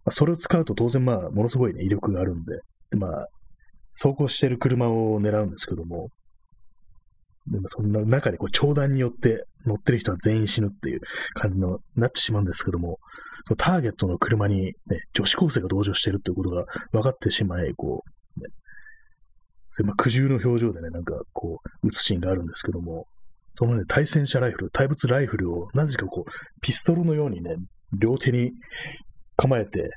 [0.05, 2.61] まあ、それを使うと当然まあ、ものすごいね、威力があるんで、
[2.91, 3.27] でまあ、
[3.95, 6.09] 走行してる車を狙うんですけども、
[7.47, 11.01] でもそんな中でこう長弾によって乗ってる人は全員死ぬっていう
[11.35, 12.99] 感じのなってしまうんですけども、
[13.47, 14.73] そのターゲットの車に、ね、
[15.15, 18.03] 女子高生が同乗してるっていうことが分かってしまい、こ
[18.37, 18.49] う、ね、
[19.67, 23.07] そまあ、苦渋の表情でね、なんかこう、撃つシーンがあるんですけども、
[23.51, 26.31] そのね、対戦車ライフル、対物ライフルを、なぜかこう、
[26.61, 27.57] ピストルのようにね、
[27.99, 28.53] 両手に
[29.37, 29.91] 構えて、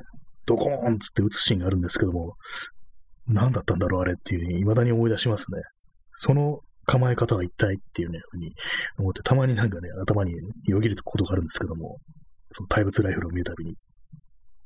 [0.45, 2.35] ドコーンつって撃つシーンがあるんですけども、
[3.27, 5.61] 何だったんだろう、あれっていうふうに、未だに思い出しますね。
[6.15, 8.53] その構え方は一体っていうね、ふうに
[8.97, 10.33] 思って、たまになんかね、頭に
[10.65, 11.97] よぎることがあるんですけども、
[12.51, 13.75] その対物ライフルを見るたびに、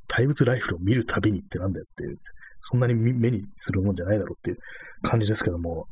[0.07, 2.17] 対物ライフルを見るたびにってなんだよっていう、
[2.61, 4.57] そんなに目にするもんじゃないだろうっていう
[5.01, 5.85] 感じですけども、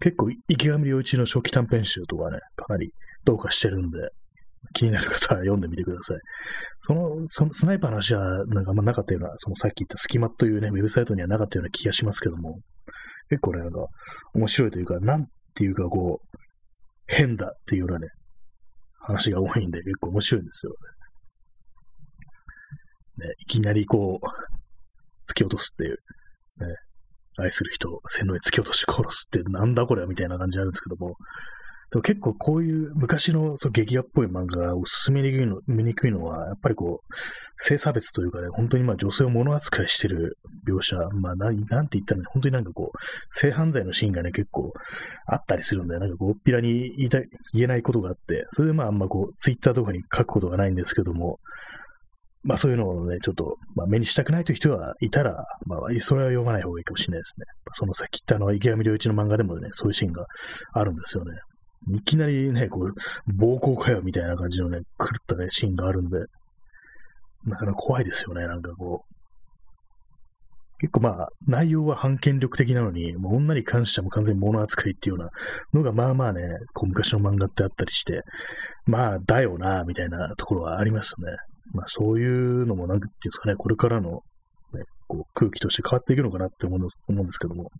[0.00, 2.92] 結構、池上良一の初期短編集とかね、かなり
[3.24, 3.98] どうかしてるんで、
[4.72, 6.18] 気になる方は読んでみてください。
[6.80, 12.60] その、そのスナイパーの話はなんかあんまなかったような、そのさっき言ったスキマというね、ウェブサイトにはなかったような気がしますけども、
[13.28, 13.86] 結構ね、なんか
[14.34, 16.38] 面白いというか、なんっていうかこう、
[17.06, 18.08] 変だっていうようなね、
[18.98, 20.72] 話が多いんで結構面白いんですよ
[23.18, 23.34] ね。
[23.38, 24.26] いきなりこう、
[25.30, 26.74] 突き落とすっていう、ね、
[27.38, 31.14] 愛する人を線路に突き落として殺すってなんだこれみたいな感じなんですけど、も
[32.02, 37.14] 結構こういう昔のそう劇画っぽい漫画がおすすめにくいのにくいのは、やっぱりこう、
[37.58, 42.98] 性差別というかね、本当にまあ女性を物扱いしてる描写、まあ何、なんて言ったら、ね、本当になんかこう、
[43.30, 44.72] 性犯罪のシーンがね、結構
[45.26, 47.20] あったりするんで、なんかこう、おっぴらに言いた、
[47.52, 51.38] 言えないことがあって、それでまああんまこう、ツイッターとかに書くことがないんですけども、
[52.44, 57.46] まあそういうのをね、ちょっと、まあ、目にしたくないという人はいたら、まあそれは読まない方がいいかもしれないですね。
[57.72, 60.26] そのさっき言ったあの池上良一の漫画でもね、そういうシーンが
[60.72, 61.32] あるんですよね。
[61.92, 62.92] いきなりね、こう、
[63.32, 66.18] 暴行かよみたいな感じのね、狂ったね、シーンがあるんで、
[67.44, 69.14] なかなか怖いですよね、なんかこう。
[70.80, 75.30] 結構まあ、内容は反権力的なのに、もう女に関しても完全に物扱いっていうような
[75.72, 76.42] のが、まあまあね、
[76.74, 78.22] こう昔の漫画ってあったりして、
[78.86, 81.32] まあ、だよな、みたいなところはありますね。
[81.72, 84.18] まあそういうのもなんていうんですかね、これからの、ね、
[85.06, 87.70] こう空気として変わっていくのかなって思うんですけども。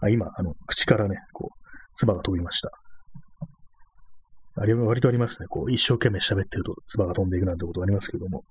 [0.00, 1.67] あ今、あの、口からね、こう、
[1.98, 2.70] 唾が飛びました。
[4.60, 5.46] あれは割とありますね。
[5.48, 8.42] こう、一生懸命喋ってると唾が飛んでいくなんてことありますけども。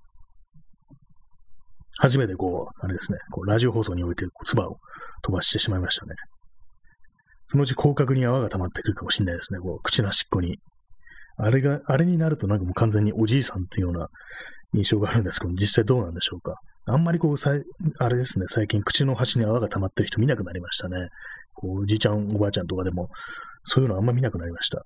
[2.00, 4.78] 初めてこう、あれですね、こうラジオ放送においてこう唾を
[5.24, 6.14] 飛ばしてしまいましたね。
[7.48, 9.60] そのうち広角に泡が溜まってくるかもしれないですね。
[9.60, 10.60] こう、口の端っこに。
[11.38, 14.08] あれが、あれになるとなんかもう完全におじいさんっていうような
[14.74, 16.56] 印象があるんですけど、実際どうなんでしょうか。
[16.90, 17.52] あんまりこう、さ
[18.00, 21.10] あれですね、最近口の端に泡が溜まってる人見なくなりましたね。
[21.62, 23.10] こう、おじいちゃん、おばあちゃんとかでも、
[23.66, 24.84] そういうのあんま見なくなりました。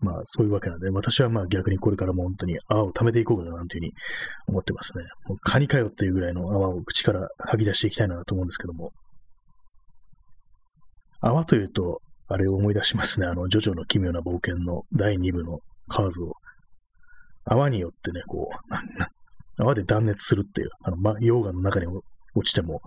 [0.00, 3.92] まあ、そういうわけなんで、私はまあ逆にこれからも本当に泡を溜めていこうかななんていうふうに
[4.48, 5.04] 思ってますね。
[5.26, 8.92] もうカニかよっていうぐらいの泡を口から吐き出していきたいなと思うんですけども。
[11.20, 13.26] 泡というと、あれを思い出しますね。
[13.26, 15.58] あの、ジョジョの奇妙な冒険の第2部の
[15.88, 16.32] カーズを。
[17.44, 18.48] 泡によってね、こ
[19.58, 21.86] う、泡で断熱するっていう、あの、ま、溶岩の中に
[22.34, 22.80] 落ちても、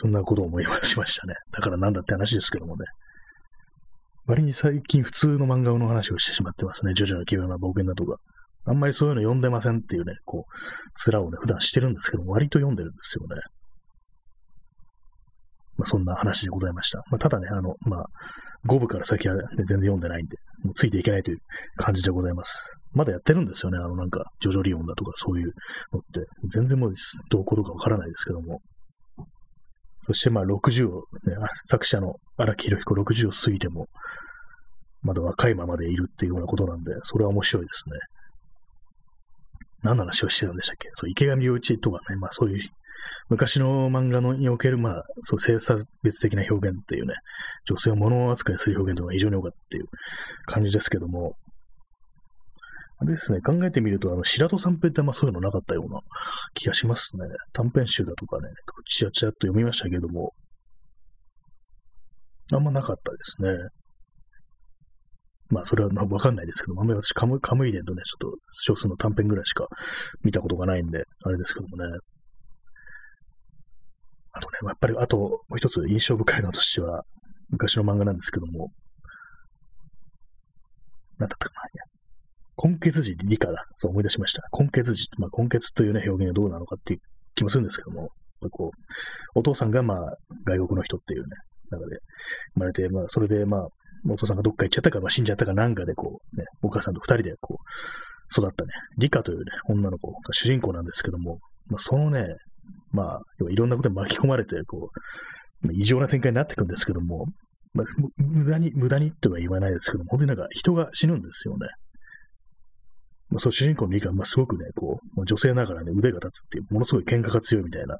[0.00, 1.34] そんなことを思い出しましたね。
[1.52, 2.86] だからなんだって話ですけどもね。
[4.26, 6.94] 割に最近普通の漫画の話をしてしまってますね。
[6.94, 8.16] ジョジョの奇妙な冒険だとか。
[8.64, 13.36] あんまりそういうの読んでませんっていうね、こう、面をね、普段してるんですけども、割と読んでるんですよね。
[15.76, 17.02] まあ、そんな話でございました。
[17.10, 18.06] まあ、ただね、あの、まあ、
[18.66, 21.38] 5部から先は、ね、全然読んでないんで、もうついていけないという
[21.76, 22.74] 感じでございます。
[22.92, 23.78] まだやってるんですよね。
[23.78, 25.52] あのなんか、ジョジョリオンだとかそういう
[25.92, 26.26] のって。
[26.48, 26.92] 全然もう
[27.30, 28.60] どうことかわからないですけども。
[30.06, 33.86] そしてまあ60を、ね、作者の荒木博彦60を過ぎても、
[35.02, 37.98] まだ若いままでいるっていうようなことなんで、それは面白いですね。
[39.82, 40.90] 何の話をしてたんでしたっけ？
[40.94, 42.68] そう、池上洋一とかね、まあそういう
[43.30, 47.14] 昔の漫画のにおける、まあ、そう、性差別的な表現っていうね、
[47.64, 49.84] 女性を物扱いする表現というのが非常に多かったっていう
[50.46, 51.34] 感じですけども、
[53.02, 56.00] あれですね、考えてみると、あの、白戸三平ってあんまそういうのなかったような
[56.52, 57.24] 気がしますね。
[57.54, 58.48] 短編集だとかね、
[58.86, 60.34] ちらちらっと読みましたけども、
[62.52, 63.48] あんまなかったですね。
[65.48, 69.66] まあ、それはわかんないですけども、あんまり私カム、カムイデンとね、ちょっと少数の短編ぐらいしか
[70.22, 71.84] 見たことがないんで、あれですけどもね。
[74.32, 77.02] あとね、やっぱり、あと、もう一つ印象深いのとしては、
[77.48, 78.70] 昔の漫画なんですけども、
[81.18, 81.89] なんだったかな。
[82.62, 83.64] 根血児理科だ。
[83.76, 84.42] そう思い出しました。
[84.58, 85.06] 根血児。
[85.16, 87.00] まあ、根血というね、表現がどうなのかっていう
[87.34, 88.10] 気もするんですけども、
[88.50, 91.28] こう、お父さんがまあ、外国の人っていうね、
[91.70, 91.98] 中で
[92.54, 93.68] 生まれて、まあ、それでまあ、
[94.08, 102.26] お父さんがどっか行っちゃったか、まあ、死んじゃったかなんかで、こう、ね、お母さんと二人でこう、育ったね、理科というね、女の子が主人公なんですけども、まあ、そのね、
[102.92, 104.90] まあ、いろんなことに巻き込まれて、こ
[105.64, 107.26] う、異常な展開になっていくんですけども、
[107.72, 107.86] まあ、
[108.16, 111.66] 無駄に、無駄にとは言わないですけども、本当になんか人が死ぬんですよね。
[113.30, 117.96] まあ、そう、主人公の理解まあ、すごくね、こう、女性ながらね、腕が立つっていう、ものすごい喧嘩が強いみたいな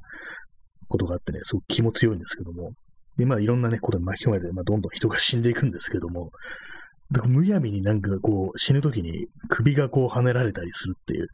[0.88, 2.72] ことがあってね、すごく気も強いんですけども、
[3.16, 6.30] で、まあ、いろんなね、ことに巻き込まれて、まあ、どんどん人が死んでいくんですけども、
[7.12, 11.26] だからむやみになんかこう、死ぬときに首がこう跳ねられたりするっていう、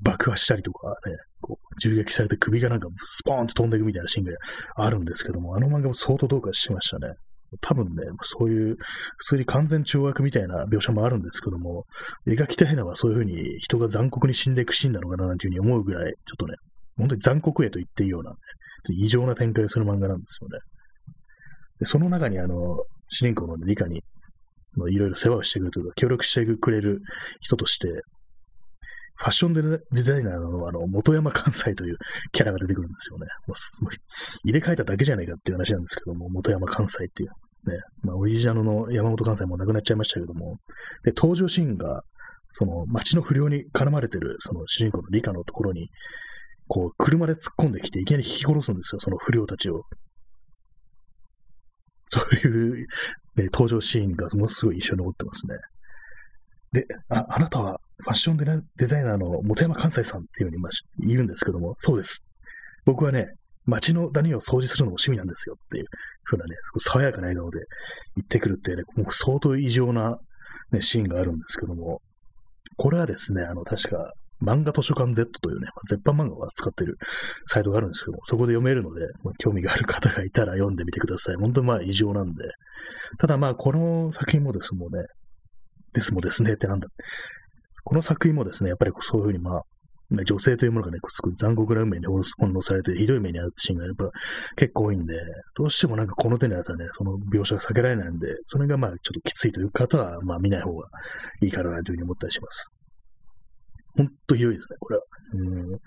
[0.00, 4.32] 爆破したりとかね、こう銃撃されて首がなんかスポーンと飛んでいくみたいなシーンが
[4.76, 7.14] あるんですけども、あの漫画も相当どうかしましたね。
[7.60, 8.76] 多分ね、そういう、
[9.16, 11.86] 普通に完全懲悪みたいな描写もあるんですけども、
[12.26, 16.54] 描きたいのはそういうふうに人が残酷に死んでいくシーンなのかななんていうふうに思うぐらい、ちょっとね、
[16.96, 18.36] 本当に残酷へと言っていいような、ね、
[18.90, 20.58] 異常な展開をする漫画なんですよね。
[21.80, 22.54] で、その中にあの、
[23.10, 24.02] 主人公の理科に、
[24.90, 27.00] いろいろ世話をしてくれるというか、協力してくれる
[27.40, 27.88] 人として、
[29.18, 31.96] ファッションデザイナーのあの、元山関西という
[32.32, 33.26] キャラが出てくるんですよね。
[33.48, 33.96] もうすごい、
[34.44, 37.30] 入れ替えただけじゃないかっていう話なんですけども、元山関西っていう。
[37.68, 40.58] ね、まあ、オリジナルの山本関西も亡くなっちゃいましたけども、
[41.02, 42.02] で、登場シーンが、
[42.52, 45.90] その、街の不良に絡まれてる、その主人公の理科のところに、
[46.68, 49.82] こう、車で突っ込んできて、いきなり引き殺すんですよ、その不良たちを。
[52.04, 52.86] そういう、
[53.36, 55.56] ね、登場シーンがものすごい印象に残ってますね。
[56.72, 58.36] で、あ、あなたはファッション
[58.76, 60.70] デザイナーの本山関西さんっていうふうにまあ
[61.06, 62.26] 言うんですけども、そうです。
[62.84, 63.26] 僕はね、
[63.64, 65.84] 街の谷を掃除するのも趣味なんですよっていう
[66.24, 67.58] ふうなね、爽やかな笑顔で
[68.16, 70.16] 言ってくるっていうね、もう相当異常な、
[70.72, 72.00] ね、シーンがあるんですけども、
[72.76, 76.96] これはですね、あの、確か、漫画図書館 Z というね、絶版漫画を扱ってる
[77.46, 81.36] サイトがあるんですけども、そこで読めるので、まあ、興味がある方がいたら読んでみてください。
[81.36, 82.44] 本当にまあ異常なんで。
[83.18, 85.04] ただまあ、この作品もですもね、
[85.92, 86.86] ですもですねってなんだ。
[87.88, 89.62] この作品もですね、やっぱりそういうふうにまあ、
[90.26, 94.10] 女性というものがね、すごい残酷な運命に翻弄されて、ひどい目に遭うシーンがやっぱ
[94.56, 95.14] 結構多いんで、
[95.56, 100.86] どうしてもなんかこの手のやつはね、その描写が避けられないんで、それがまあちょっときついという方は、まあ見ない方が
[101.40, 102.74] いいかなというふうに思ったりします。
[103.96, 105.02] ほんとひどいですね、これは。
[105.32, 105.78] うん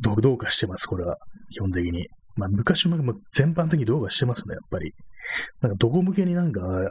[0.00, 1.16] どうどうかしてます、これは。
[1.52, 2.08] 基本的に。
[2.34, 2.96] まあ昔も
[3.32, 4.92] 全般的にどうかしてますね、やっぱり。
[5.60, 6.90] なんかどこ向けになんか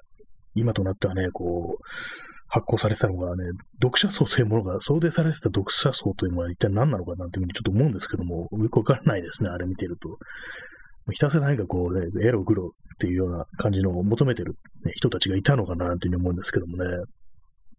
[0.55, 3.43] 今となってはね、こう、発行されてたのがね、
[3.81, 10.17] 読者層というものが想定されてた読者層というのは一体何なのかなというふうにちょっと思うんですけども、よくわからないですね、あれ見てると。
[11.11, 16.85] ひたすら何かこうね、エログロっていうような感じのを求めてる、ね、人たちがいたのかなというふうに思うんですけどもね。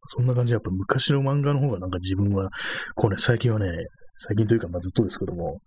[0.09, 2.51] そんな感じでやっぱ昔の漫画の方がなんか自分は、
[2.95, 3.67] こうね、最近はね、
[4.19, 5.61] 最近というかまあずっとですけども、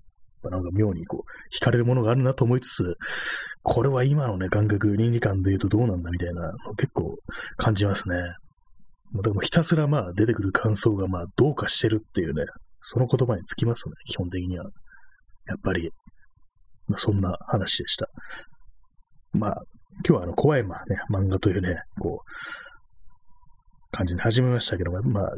[0.43, 2.95] なんか妙にこう、惹かれるものがあるなと思いつつ、
[3.61, 7.17] これは今のね、感覚、倫理観で言うとどうなんだみたいなの結構
[7.57, 8.15] 感じますね。
[9.13, 12.43] でもひたすらまあ出てくる感想がまあどうかしてるっていうね、
[12.81, 14.65] その言葉につきますね、基本的には。
[15.47, 15.89] やっぱり、
[16.87, 18.07] まあそんな話でした。
[19.33, 19.61] まあ、
[20.07, 25.31] 今日はあの、怖いまあね、漫画というね、こう、感じに始めましたけども、まあ、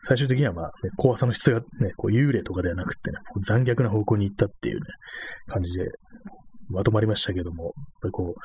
[0.00, 4.80] 最終的にはまあ、ね、怖さの質がね、こう幽霊とかではなくてね、残虐な方向に行ったっていうね、
[5.46, 5.86] 感じで
[6.68, 8.40] まとまりましたけども、やっぱりこう、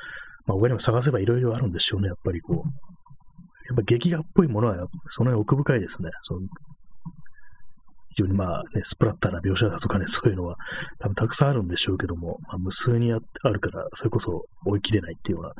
[0.46, 2.91] まあ、他にも探せばいろいろあるんでしょうね、やっぱりこう。
[3.68, 6.10] やっぱ劇画っぽいものは、その辺奥深いですね。
[6.22, 6.40] その
[8.14, 10.56] 非常にまあね、スプラッターな描写だとかね、そういうのは
[10.98, 15.52] 多分たくさんあるんでしょうけども、まあ、無数にあるから、それこそ追い切れないっていうような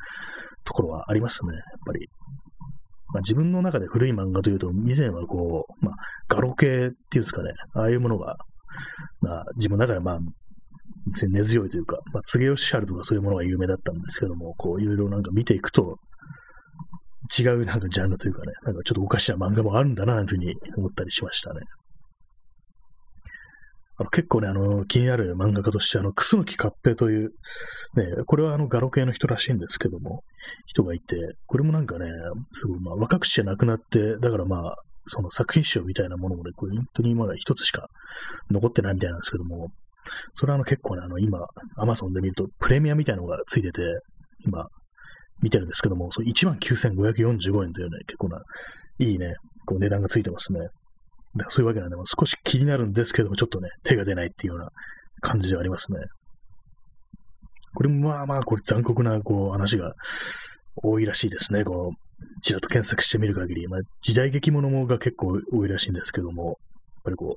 [0.65, 2.09] ところはありますね、やっぱり。
[3.15, 5.95] まあ、自分の中で古い漫画というと、以前はこう、まあ、
[6.29, 6.91] ガロ系っていうん
[7.21, 8.37] ですかね、ああいうものが、
[9.21, 10.19] まあ、自分の中でまあ、
[11.29, 15.99] 根強いというか、まあ、柘義治とかそういうものが有名だったんですけども、こう、いろいろなんか見ていくと、
[17.39, 21.61] 違うなんかジャンルというかね、なんかちょっとおかしな漫画もあるんだな、というふうに思ったりしましたね。
[23.99, 27.31] あの結構ね、あの、気になる漫画家として、あの、楠木合平という、
[27.95, 30.25] ね、これはあの、ガロ系の人らしいんですけども、
[30.67, 31.17] 人がいて、
[31.47, 32.07] これもなんかね、
[32.53, 34.75] すごい、まあ、若くして亡くなって、だからまあ、
[35.07, 37.89] その作品集みたいなものもね、これ本当にまだ一つしか
[38.51, 39.69] 残ってないみたいなんですけども、
[40.33, 41.39] それはあの結構ね、あの今、
[41.77, 43.83] アマゾンで見るとプレミアみたいなのがついてて、
[44.47, 44.67] 今、
[45.43, 48.41] 見てるんですけども、そう19,545円というね、結構な、
[48.99, 49.35] いいね、
[49.67, 50.61] こう値段がついてますね。
[50.61, 50.71] だか
[51.37, 54.69] らそういうわけなんで、少し気になるんですけども、ちょっとね、手が出ないっていうような
[55.21, 55.99] 感じではありますね。
[57.75, 59.95] これもまあまあ、これ残酷な、こう、話が
[60.77, 61.65] 多いらしいですね。
[61.65, 66.57] こう、ちらっと検索してみる限り、まあ、時代劇ものが結構多いらしいんですけども、やっ
[67.05, 67.37] ぱりこ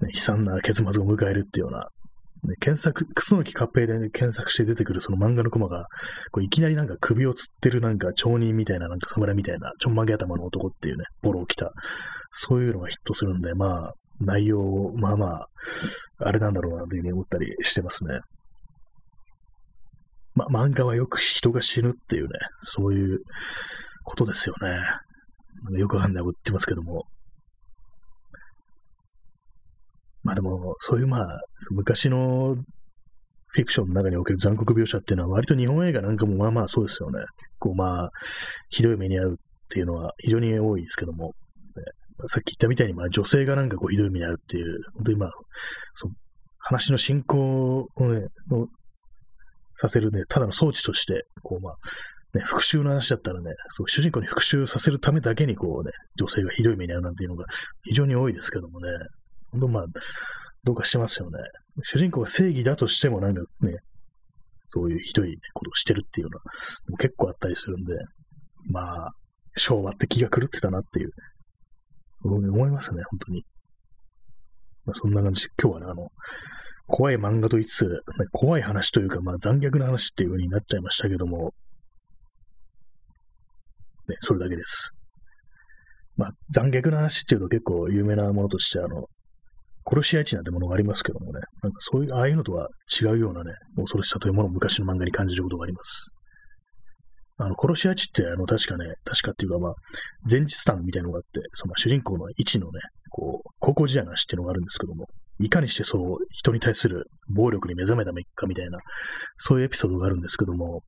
[0.00, 1.88] う、ね、悲惨な結末を迎えるっていうような
[2.46, 5.86] ね、検索、クスノキ合併で、ね、検索して出てくるその漫画のコマが、
[6.30, 11.72] こういきなりなんか首をつってるなんか町人みたいな、なんか侍みたいな、ちょんまげ頭の男っていうね、ボロを着た、
[12.30, 15.46] そういうのがヒットするんで、まあ、内容を、まあまあ、
[16.18, 18.20] あれなんだろうなというふうに思ったりしてますね。
[20.34, 22.30] ま、漫画はよく人が死ぬっていうね、
[22.60, 23.20] そういう
[24.04, 24.80] ことですよね。
[25.78, 27.04] よくわかんないこと言ってますけども、
[30.24, 32.56] まあでも、そういうまあ、昔の
[33.48, 37.20] フィクションの中における残酷描写っていうのは割と日本映画なんかもまあまあそうですよね。
[37.60, 38.10] こうまあ、
[38.68, 39.36] ひどい目に遭うっ
[39.68, 41.34] ていうのは非常に多いですけども、
[41.76, 41.84] ね、
[42.26, 45.30] さっき言ったみたいにまあ女性がなんかこうひどい目に遭うっていう、本当にまあ、
[45.94, 46.14] その
[46.58, 48.66] 話の進行をね、の
[49.76, 51.74] させるね、ただの装置として、こうまあ、
[52.36, 57.44] ね、復讐の話だったらね、そう主人公に復讐させるためだけにこうね、女性がひどい目に遭うなんていうのが
[57.84, 58.88] 非常に多いですけどもね、
[59.54, 59.84] 本当まあ、
[60.64, 61.38] どうかしてますよね。
[61.82, 63.78] 主人公が正義だとしてもなんかね、
[64.60, 66.38] そういうひどいことをしてるっていうの
[66.90, 67.94] も結構あったりするんで、
[68.70, 69.12] まあ、
[69.56, 71.10] 昭和って気が狂ってたなっていう、
[72.24, 73.44] 思いますね、本当に。
[74.86, 76.08] まあ、そんな感じ、今日はね、あの、
[76.86, 78.02] 怖い漫画と言いつつ、
[78.32, 81.54] 怖い話というか、まあ残虐な話っていう風になっちゃいましたけども、
[84.08, 84.92] ね、それだけです。
[86.16, 89.06] まあ残虐な話っていうと結構有名なものとして、あの、
[89.86, 92.68] 殺し屋市なんてものがありますけどもね、なんかそういう、ああいうのとは
[93.00, 96.14] 違うようなね、恐ろしさというものを昔の漫画に感じることがあります。
[97.36, 99.74] あの、殺し屋市って、あの、確かね、確かっていうかまあ、
[100.30, 102.80] 前日譚みたいなのがあって、その主人公の位置のね、
[103.10, 105.06] こう、高校時代の話っていうのがあるんですけども、
[105.40, 108.78] いかにしてそう、人に対する暴力に目覚めたかみたいな、
[109.36, 110.82] そういうエピソードがあるんですけども、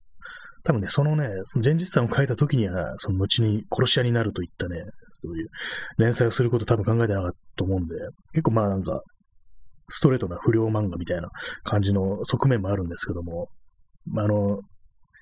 [0.63, 4.83] 多分ね、そのね、その前日譚を書いた時には、その後に殺し屋になるといったね、
[5.27, 5.49] そういう
[5.99, 7.95] 連載をすること多分考えてなかったと思うんで、
[8.33, 9.03] 結構まあなんか、
[9.89, 11.29] ストレートな不良漫画みたいな
[11.63, 13.49] 感じの側面もあるんですけども、
[14.07, 14.61] まあ、あの、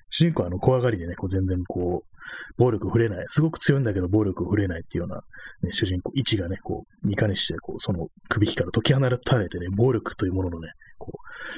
[0.09, 2.15] 主人公はあの怖がりでね、こう全然こう、
[2.57, 5.17] 暴力触れない、すごく強いんだけど暴力触れないっていうような、
[5.61, 11.17] ね、主人公、位置がね、こう、いかにして、こう、その首引きから解き放たれてね、暴力というもののね、こう、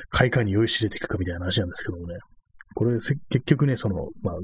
[0.09, 2.15] 快感に酔いしれていくかみたいな話なんですけどもね、
[2.73, 4.35] これ、結局ね、その、まあ、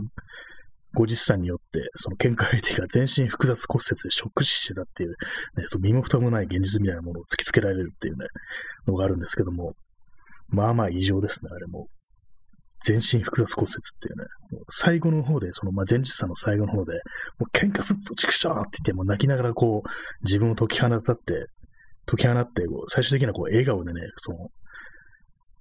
[0.96, 8.26] 後日さんによって、その喧嘩相手が全身複雑骨折でショック死してたっていう、ね、その身も蓋もない現実みたいなものを突きつけられるっていうね、
[8.88, 9.74] のがあるんですけども、
[10.50, 11.88] まあまあ異常ですね、あれも。
[12.86, 14.26] 全身複雑骨折っていうね、
[14.70, 16.94] 最後の方で、その、まあ、前日さんの最後の方で、
[17.40, 19.90] もう喧嘩すっと畜生って言って、もう泣きながらこう、
[20.24, 21.48] 自分を解き放たって、
[22.06, 24.50] 解き放って、こう、最終的なこう、笑顔でね、その、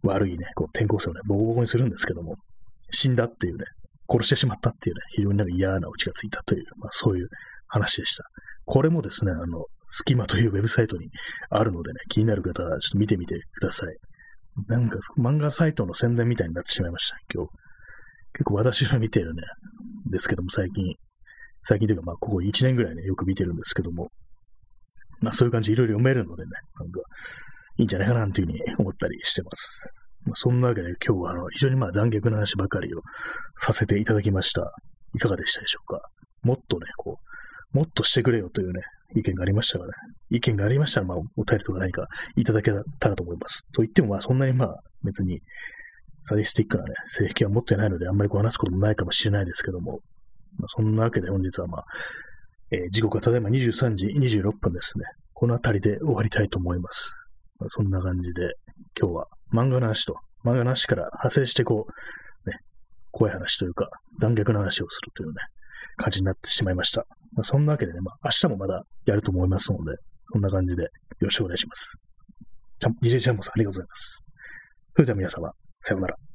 [0.02, 2.34] 悪いね、こう、転校生をね、ボコボコにするんですけども、
[2.90, 3.66] 死んだっていうね、
[4.08, 7.28] 殺してしまったっていうね、非常になんか嫌なオチがついたという、まあ、そういう
[7.68, 8.24] 話でした。
[8.64, 11.08] これもですね、あの、スキマというウェブサイトに
[11.50, 13.96] あるのでね、気になる方はちょっと見てみてください。
[14.68, 17.50] なんか漫画サイトの宣伝みたいになってしまいました、今日。
[18.34, 19.42] 結構私が見てるね、
[20.10, 20.94] ですけども最近、
[21.62, 24.10] 最近というかまあここ1年ぐらいね、よく見てるんですけども、
[25.20, 27.00] まあそういう感じいろいろ読めるのでね、なんか
[27.76, 29.88] いいんじゃないかなというふうに思ったりしてます。
[30.24, 33.00] ま、そんなわけで今日はあの非常にまあ残虐な話ばかりを
[33.56, 34.72] させていただきました。
[35.14, 36.00] いかがでしたでしょうか？
[36.42, 37.18] もっとね、こ
[37.74, 38.80] う、もっとしてくれよというね、
[39.14, 39.92] 意見がありましたらね、
[40.30, 42.06] 意見がありましたら、まあ、お便りとか何か
[42.36, 43.66] いただけたらと思います。
[43.72, 45.40] と言っても、まあ、そんなにまあ、別に、
[46.22, 50.00] サディスティックなね、性癖は持ってないので、あんまりこう話すこともないかもしれないですけども、
[50.58, 51.84] まあ、そんなわけで本日はまあ、
[52.70, 55.04] えー、時刻はただいま23時26分ですね。
[55.34, 57.16] この辺りで終わりたいと思います。
[57.58, 58.54] まあ、そんな感じで、
[58.98, 60.14] 今日は漫画の話と、
[60.44, 62.56] 漫画の話から派生してこう、ね、
[63.10, 63.88] 怖い話というか、
[64.20, 65.34] 残虐な話をするというね、
[65.96, 67.06] 感じになってしまいました。
[67.34, 69.96] まあ、そんなわけでね、まあ、明日もまだやると思いますので、
[70.32, 70.88] こんな感じでよ
[71.20, 71.98] ろしくお願いします。
[73.02, 74.24] DJ チャンボさんありがとうございます。
[74.94, 75.52] それでは皆様、
[75.82, 76.31] さようなら。